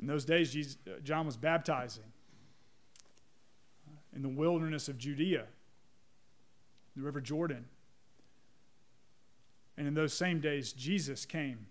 In 0.00 0.08
those 0.08 0.24
days, 0.24 0.76
uh, 0.88 0.98
John 1.04 1.24
was 1.24 1.36
baptizing 1.36 2.10
in 4.12 4.22
the 4.22 4.28
wilderness 4.28 4.88
of 4.88 4.98
Judea, 4.98 5.44
the 6.96 7.02
River 7.02 7.20
Jordan. 7.20 7.66
And 9.76 9.86
in 9.86 9.94
those 9.94 10.12
same 10.12 10.40
days, 10.40 10.72
Jesus 10.72 11.24
came 11.24 11.68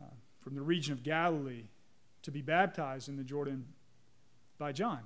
uh, 0.00 0.04
from 0.40 0.54
the 0.54 0.62
region 0.62 0.92
of 0.92 1.02
Galilee 1.02 1.64
to 2.22 2.30
be 2.30 2.42
baptized 2.42 3.08
in 3.08 3.16
the 3.16 3.24
Jordan 3.24 3.66
by 4.56 4.70
John. 4.70 5.00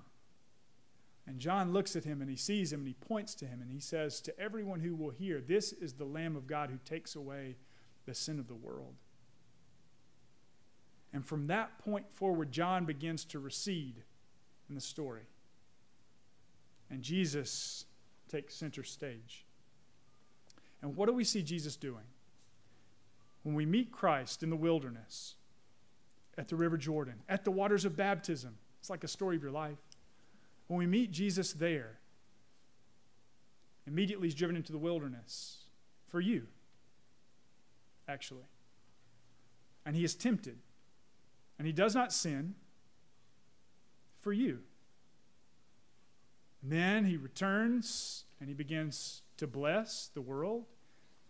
And 1.27 1.39
John 1.39 1.73
looks 1.73 1.95
at 1.95 2.05
him 2.05 2.21
and 2.21 2.29
he 2.29 2.37
sees 2.37 2.73
him 2.73 2.81
and 2.81 2.89
he 2.89 2.95
points 2.95 3.35
to 3.37 3.47
him 3.47 3.63
and 3.63 3.71
he 3.71 3.79
says 3.79 4.21
to 4.23 4.39
everyone 4.39 4.81
who 4.81 4.95
will 4.95 5.11
hear, 5.11 5.41
This 5.41 5.73
is 5.73 5.95
the 5.95 6.05
Lamb 6.05 6.37
of 6.37 6.47
God 6.47 6.71
who 6.71 6.79
takes 6.85 7.15
away 7.15 7.57
the 8.07 8.15
sin 8.15 8.39
of 8.39 8.49
the 8.49 8.55
world. 8.55 8.95
And 11.13 11.25
from 11.25 11.47
that 11.47 11.79
point 11.79 12.11
forward, 12.11 12.51
John 12.51 12.85
begins 12.85 13.25
to 13.27 13.39
recede 13.39 14.03
in 14.69 14.75
the 14.75 14.81
story. 14.81 15.27
And 16.91 17.03
Jesus 17.03 17.85
takes 18.29 18.55
center 18.55 18.83
stage. 18.83 19.45
And 20.81 20.97
what 20.97 21.07
do 21.07 21.13
we 21.13 21.25
see 21.25 21.43
Jesus 21.43 21.77
doing? 21.77 22.05
When 23.43 23.55
we 23.55 23.67
meet 23.67 23.93
Christ 23.93 24.43
in 24.43 24.51
the 24.51 24.57
wilderness, 24.57 25.37
at 26.39 26.49
the 26.49 26.57
River 26.57 26.77
Jordan, 26.77 27.15
at 27.29 27.45
the 27.45 27.51
waters 27.51 27.85
of 27.85 27.97
baptism, 27.97 28.57
it's 28.81 28.91
like 28.91 29.05
a 29.05 29.09
story 29.09 29.37
of 29.37 29.43
your 29.43 29.53
life. 29.53 29.79
When 30.73 30.79
we 30.79 30.87
meet 30.87 31.11
Jesus 31.11 31.53
there, 31.53 31.99
immediately 33.87 34.29
he's 34.29 34.35
driven 34.35 34.57
into 34.57 34.73
the 34.73 34.79
wilderness 34.79 35.65
for 36.09 36.19
you, 36.19 36.47
actually. 38.09 38.47
And 39.85 39.95
he 39.95 40.03
is 40.03 40.15
tempted. 40.15 40.57
And 41.59 41.67
he 41.67 41.75
does 41.75 41.95
not 41.95 42.11
sin 42.11 42.55
for 44.23 44.33
you. 44.33 44.61
And 46.63 46.73
then 46.73 47.05
he 47.05 47.19
returns 47.19 48.25
and 48.41 48.49
he 48.49 48.55
begins 48.55 49.21
to 49.37 49.47
bless 49.47 50.09
the 50.15 50.23
world, 50.23 50.65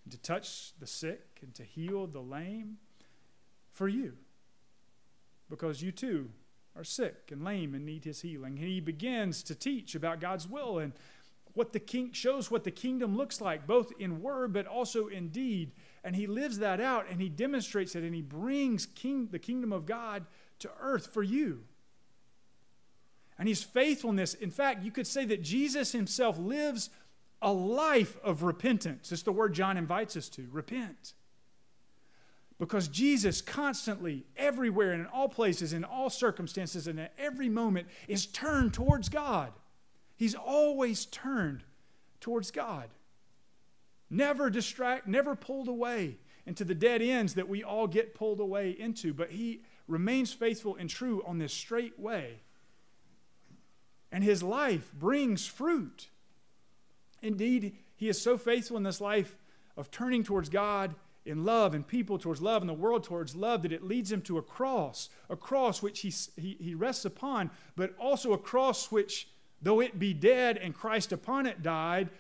to 0.09 0.19
touch 0.19 0.73
the 0.79 0.87
sick, 0.87 1.41
and 1.43 1.53
to 1.57 1.65
heal 1.65 2.07
the 2.07 2.21
lame 2.21 2.77
for 3.73 3.89
you. 3.89 4.13
Because 5.51 5.83
you 5.83 5.91
too 5.91 6.31
are 6.77 6.85
sick 6.85 7.31
and 7.31 7.45
lame 7.45 7.75
and 7.75 7.85
need 7.85 8.05
his 8.05 8.23
healing. 8.23 8.59
And 8.59 8.67
he 8.67 8.81
begins 8.81 9.43
to 9.45 9.55
teach 9.55 9.95
about 9.95 10.21
God's 10.21 10.49
will 10.49 10.79
and 10.79 10.93
what 11.55 11.73
the 11.73 11.81
king 11.81 12.13
shows 12.13 12.51
what 12.51 12.65
the 12.65 12.71
kingdom 12.71 13.17
looks 13.17 13.41
like, 13.41 13.67
both 13.67 13.93
in 13.99 14.23
word 14.23 14.53
but 14.55 14.67
also 14.67 15.09
in 15.09 15.29
deed. 15.29 15.73
And 16.03 16.17
he 16.17 16.27
lives 16.27 16.59
that 16.59 16.81
out 16.81 17.07
and 17.11 17.21
he 17.21 17.29
demonstrates 17.29 17.95
it 17.95 18.05
and 18.05 18.15
he 18.15 18.23
brings 18.23 18.87
king, 18.87 19.29
the 19.31 19.39
kingdom 19.39 19.73
of 19.73 19.85
God 19.85 20.25
to 20.61 20.71
earth 20.81 21.09
for 21.13 21.23
you 21.23 21.65
and 23.39 23.49
his 23.49 23.63
faithfulness. 23.63 24.35
In 24.35 24.51
fact, 24.51 24.85
you 24.85 24.91
could 24.91 25.07
say 25.07 25.25
that 25.25 25.43
Jesus 25.43 25.91
himself 25.91 26.39
lives 26.39 26.91
a 27.41 27.53
life 27.53 28.17
of 28.23 28.45
repentance. 28.45 29.11
It's 29.11 29.23
the 29.23 29.33
word 29.33 29.53
John 29.53 29.77
invites 29.77 30.17
us 30.17 30.29
to 30.29 30.47
repent. 30.53 31.15
Because 32.63 32.87
Jesus 32.87 33.41
constantly, 33.41 34.25
everywhere, 34.37 34.93
and 34.93 35.01
in 35.01 35.07
all 35.09 35.29
places, 35.29 35.73
in 35.73 35.83
all 35.83 36.09
circumstances, 36.09 36.87
and 36.87 37.01
at 37.01 37.13
every 37.19 37.49
moment, 37.49 37.89
is 38.07 38.25
turned 38.25 38.73
towards 38.73 39.09
God. 39.09 39.51
He's 40.17 40.37
always 40.37 41.07
turned 41.07 41.65
towards 42.21 42.53
God. 42.53 42.89
Never 44.09 44.49
distract, 44.49 45.09
never 45.09 45.35
pulled 45.35 45.67
away 45.67 46.19
into 46.47 46.65
the 46.65 46.75
dead 46.75 47.03
ends 47.03 47.35
that 47.35 47.49
we 47.49 47.65
all 47.65 47.89
get 47.89 48.15
pulled 48.15 48.39
away 48.39 48.71
into, 48.71 49.13
but 49.13 49.33
he 49.33 49.63
remains 49.89 50.33
faithful 50.33 50.77
and 50.77 50.89
true 50.89 51.21
on 51.27 51.39
this 51.39 51.53
straight 51.53 51.99
way 51.99 52.43
and 54.13 54.23
his 54.23 54.43
life 54.43 54.93
brings 54.93 55.47
fruit. 55.47 56.11
Indeed, 57.23 57.77
he 57.97 58.09
is 58.09 58.21
so 58.21 58.37
faithful 58.37 58.77
in 58.77 58.83
this 58.83 59.01
life 59.01 59.37
of 59.77 59.91
turning 59.91 60.23
towards 60.23 60.51
God 60.51 60.95
in 61.25 61.45
love 61.45 61.75
and 61.75 61.87
people 61.87 62.19
towards 62.19 62.43
love 62.43 62.63
and 62.63 62.69
the 62.69 62.75
world 62.75 63.05
towards 63.05 63.37
love 63.37 63.63
that 63.63 63.73
it 63.73 63.85
leads 63.85 64.11
him 64.11 64.23
to 64.23 64.39
a 64.39 64.43
cross, 64.43 65.09
a 65.31 65.37
cross 65.37 65.83
which 65.83 66.01
he, 66.01 66.13
he, 66.37 66.57
he 66.61 66.75
rests 66.75 67.05
upon, 67.05 67.51
but 67.77 67.95
also 67.99 68.33
a 68.33 68.39
cross 68.39 68.91
which, 68.91 69.29
though 69.61 69.81
it 69.81 69.99
be 69.99 70.13
dead 70.13 70.57
and 70.57 70.75
Christ 70.75 71.13
upon 71.13 71.47
it 71.47 71.63
died, 71.63 72.11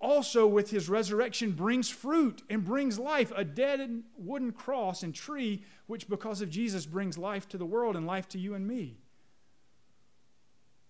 also 0.00 0.46
with 0.46 0.70
his 0.70 0.88
resurrection 0.88 1.52
brings 1.52 1.88
fruit 1.88 2.42
and 2.50 2.64
brings 2.64 2.98
life, 2.98 3.32
a 3.34 3.44
dead 3.44 4.02
wooden 4.16 4.52
cross 4.52 5.02
and 5.02 5.14
tree, 5.14 5.62
which 5.86 6.08
because 6.08 6.40
of 6.40 6.50
Jesus 6.50 6.86
brings 6.86 7.16
life 7.16 7.48
to 7.48 7.58
the 7.58 7.66
world 7.66 7.96
and 7.96 8.06
life 8.06 8.28
to 8.28 8.38
you 8.38 8.54
and 8.54 8.66
me. 8.66 8.98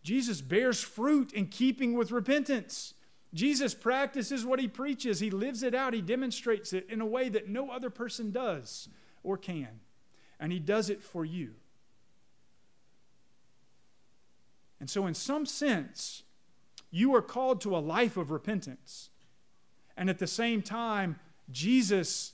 Jesus 0.03 0.41
bears 0.41 0.81
fruit 0.81 1.33
in 1.33 1.47
keeping 1.47 1.95
with 1.95 2.13
repentance. 2.13 2.95
Jesus 3.37 3.75
practices 3.75 4.47
what 4.47 4.59
he 4.59 4.67
preaches, 4.67 5.21
he 5.21 5.31
lives 5.31 5.63
it 5.63 5.75
out, 5.75 5.93
he 5.93 6.01
demonstrates 6.01 6.73
it 6.73 6.87
in 6.89 7.03
a 7.03 7.07
way 7.07 7.29
that 7.29 7.49
no 7.49 7.71
other 7.71 7.91
person 7.91 8.31
does 8.31 8.89
or 9.23 9.37
can. 9.37 9.81
And 10.41 10.53
he 10.53 10.59
does 10.59 10.89
it 10.89 11.03
for 11.03 11.23
you. 11.25 11.53
And 14.81 14.89
so, 14.89 15.07
in 15.07 15.13
some 15.13 15.45
sense, 15.45 16.23
you 16.91 17.15
are 17.15 17.23
called 17.23 17.61
to 17.63 17.77
a 17.77 17.79
life 17.79 18.17
of 18.17 18.31
repentance. 18.31 19.11
And 19.99 20.09
at 20.09 20.19
the 20.19 20.27
same 20.27 20.63
time, 20.63 21.19
Jesus 21.51 22.33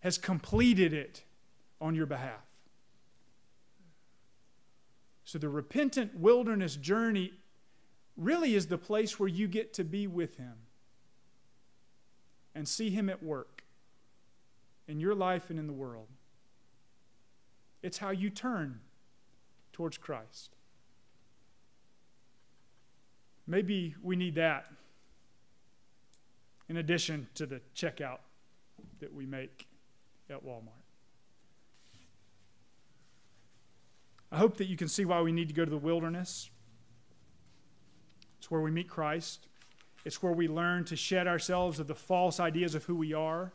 has 0.00 0.18
completed 0.18 0.92
it 0.92 1.22
on 1.80 1.94
your 1.94 2.06
behalf. 2.06 2.44
So 5.24 5.38
the 5.38 5.48
repentant 5.48 6.16
wilderness 6.16 6.74
journey 6.74 7.34
really 8.20 8.54
is 8.54 8.66
the 8.66 8.78
place 8.78 9.18
where 9.18 9.28
you 9.28 9.48
get 9.48 9.72
to 9.74 9.82
be 9.82 10.06
with 10.06 10.36
Him. 10.36 10.54
and 12.52 12.68
see 12.68 12.90
Him 12.90 13.08
at 13.08 13.22
work 13.22 13.62
in 14.88 14.98
your 14.98 15.14
life 15.14 15.50
and 15.50 15.58
in 15.58 15.68
the 15.68 15.72
world. 15.72 16.08
It's 17.80 17.98
how 17.98 18.10
you 18.10 18.28
turn 18.28 18.80
towards 19.72 19.96
Christ. 19.96 20.50
Maybe 23.46 23.94
we 24.02 24.16
need 24.16 24.34
that 24.34 24.66
in 26.68 26.76
addition 26.76 27.28
to 27.34 27.46
the 27.46 27.60
checkout 27.74 28.18
that 28.98 29.14
we 29.14 29.26
make 29.26 29.68
at 30.28 30.44
Walmart. 30.44 30.84
I 34.32 34.38
hope 34.38 34.56
that 34.58 34.66
you 34.66 34.76
can 34.76 34.88
see 34.88 35.04
why 35.04 35.20
we 35.20 35.32
need 35.32 35.48
to 35.48 35.54
go 35.54 35.64
to 35.64 35.70
the 35.70 35.78
wilderness. 35.78 36.50
Where 38.50 38.60
we 38.60 38.70
meet 38.70 38.88
Christ. 38.88 39.46
It's 40.04 40.22
where 40.22 40.32
we 40.32 40.48
learn 40.48 40.84
to 40.86 40.96
shed 40.96 41.26
ourselves 41.26 41.78
of 41.78 41.86
the 41.86 41.94
false 41.94 42.40
ideas 42.40 42.74
of 42.74 42.84
who 42.84 42.94
we 42.96 43.14
are. 43.14 43.52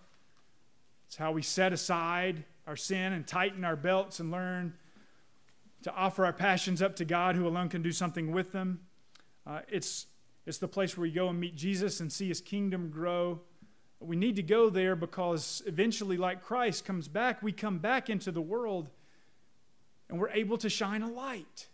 It's 1.07 1.17
how 1.17 1.31
we 1.31 1.41
set 1.41 1.73
aside 1.73 2.43
our 2.65 2.75
sin 2.75 3.13
and 3.13 3.27
tighten 3.27 3.63
our 3.63 3.75
belts 3.75 4.19
and 4.19 4.31
learn 4.31 4.73
to 5.83 5.93
offer 5.93 6.25
our 6.25 6.33
passions 6.33 6.81
up 6.81 6.95
to 6.95 7.05
God, 7.05 7.35
who 7.35 7.45
alone 7.45 7.69
can 7.69 7.81
do 7.81 7.91
something 7.91 8.31
with 8.31 8.51
them. 8.53 8.79
Uh, 9.45 9.59
it's, 9.67 10.07
it's 10.45 10.59
the 10.59 10.67
place 10.67 10.97
where 10.97 11.03
we 11.03 11.11
go 11.11 11.27
and 11.29 11.39
meet 11.39 11.55
Jesus 11.55 11.99
and 11.99 12.11
see 12.11 12.27
his 12.29 12.41
kingdom 12.41 12.89
grow. 12.89 13.41
We 13.99 14.15
need 14.15 14.37
to 14.37 14.43
go 14.43 14.69
there 14.69 14.95
because 14.95 15.61
eventually, 15.67 16.17
like 16.17 16.41
Christ 16.41 16.85
comes 16.85 17.07
back, 17.07 17.43
we 17.43 17.51
come 17.51 17.79
back 17.79 18.09
into 18.09 18.31
the 18.31 18.41
world 18.41 18.89
and 20.09 20.19
we're 20.19 20.29
able 20.29 20.57
to 20.59 20.69
shine 20.69 21.01
a 21.01 21.09
light 21.09 21.67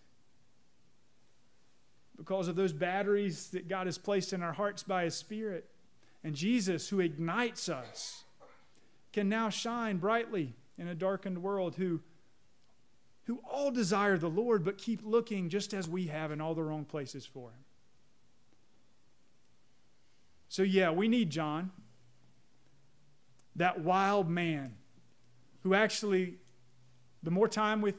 because 2.22 2.48
of 2.48 2.56
those 2.56 2.72
batteries 2.72 3.48
that 3.48 3.68
God 3.68 3.88
has 3.88 3.98
placed 3.98 4.32
in 4.32 4.44
our 4.44 4.54
hearts 4.54 4.84
by 4.84 5.06
his 5.06 5.16
Spirit. 5.16 5.66
And 6.24 6.36
Jesus, 6.36 6.88
who 6.88 7.00
ignites 7.00 7.68
us, 7.68 8.26
can 9.12 9.28
now 9.28 9.50
shine 9.50 9.98
brightly 9.98 10.54
in 10.78 10.88
a 10.88 10.94
darkened 10.94 11.42
world 11.42 11.78
who, 11.78 12.00
who 13.24 13.40
all 13.50 13.72
desire 13.72 14.20
the 14.20 14.30
Lord 14.30 14.64
but 14.64 14.78
keep 14.78 15.02
looking 15.04 15.50
just 15.50 15.74
as 15.74 15.90
we 15.90 16.08
have 16.08 16.32
in 16.32 16.40
all 16.40 16.54
the 16.54 16.62
wrong 16.62 16.86
places 16.86 17.26
for 17.26 17.50
him. 17.50 17.66
So, 20.48 20.62
yeah, 20.62 20.92
we 20.92 21.08
need 21.08 21.32
John, 21.32 21.72
that 23.56 23.80
wild 23.80 24.30
man 24.30 24.76
who 25.64 25.74
actually, 25.74 26.36
the 27.24 27.32
more 27.32 27.48
time 27.48 27.82
with, 27.82 27.96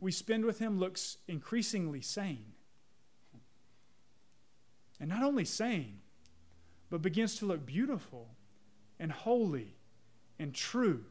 we 0.00 0.10
spend 0.10 0.44
with 0.44 0.58
him, 0.58 0.80
looks 0.80 1.18
increasingly 1.28 2.00
sane. 2.00 2.54
And 5.00 5.08
not 5.08 5.22
only 5.22 5.46
sane, 5.46 6.00
but 6.90 7.02
begins 7.02 7.36
to 7.36 7.46
look 7.46 7.64
beautiful 7.64 8.28
and 8.98 9.10
holy 9.10 9.76
and 10.38 10.54
true. 10.54 11.06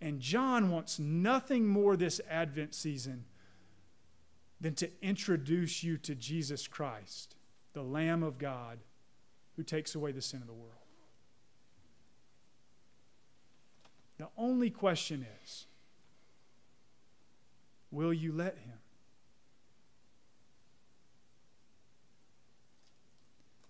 And 0.00 0.20
John 0.20 0.70
wants 0.70 0.98
nothing 0.98 1.66
more 1.66 1.96
this 1.96 2.20
Advent 2.28 2.74
season 2.74 3.26
than 4.60 4.74
to 4.76 4.90
introduce 5.02 5.84
you 5.84 5.98
to 5.98 6.14
Jesus 6.14 6.66
Christ, 6.66 7.36
the 7.74 7.82
Lamb 7.82 8.22
of 8.22 8.38
God 8.38 8.78
who 9.56 9.62
takes 9.62 9.94
away 9.94 10.12
the 10.12 10.22
sin 10.22 10.40
of 10.40 10.46
the 10.46 10.52
world. 10.54 10.72
The 14.18 14.28
only 14.36 14.70
question 14.70 15.26
is 15.44 15.66
will 17.90 18.12
you 18.12 18.32
let 18.32 18.58
him? 18.58 18.78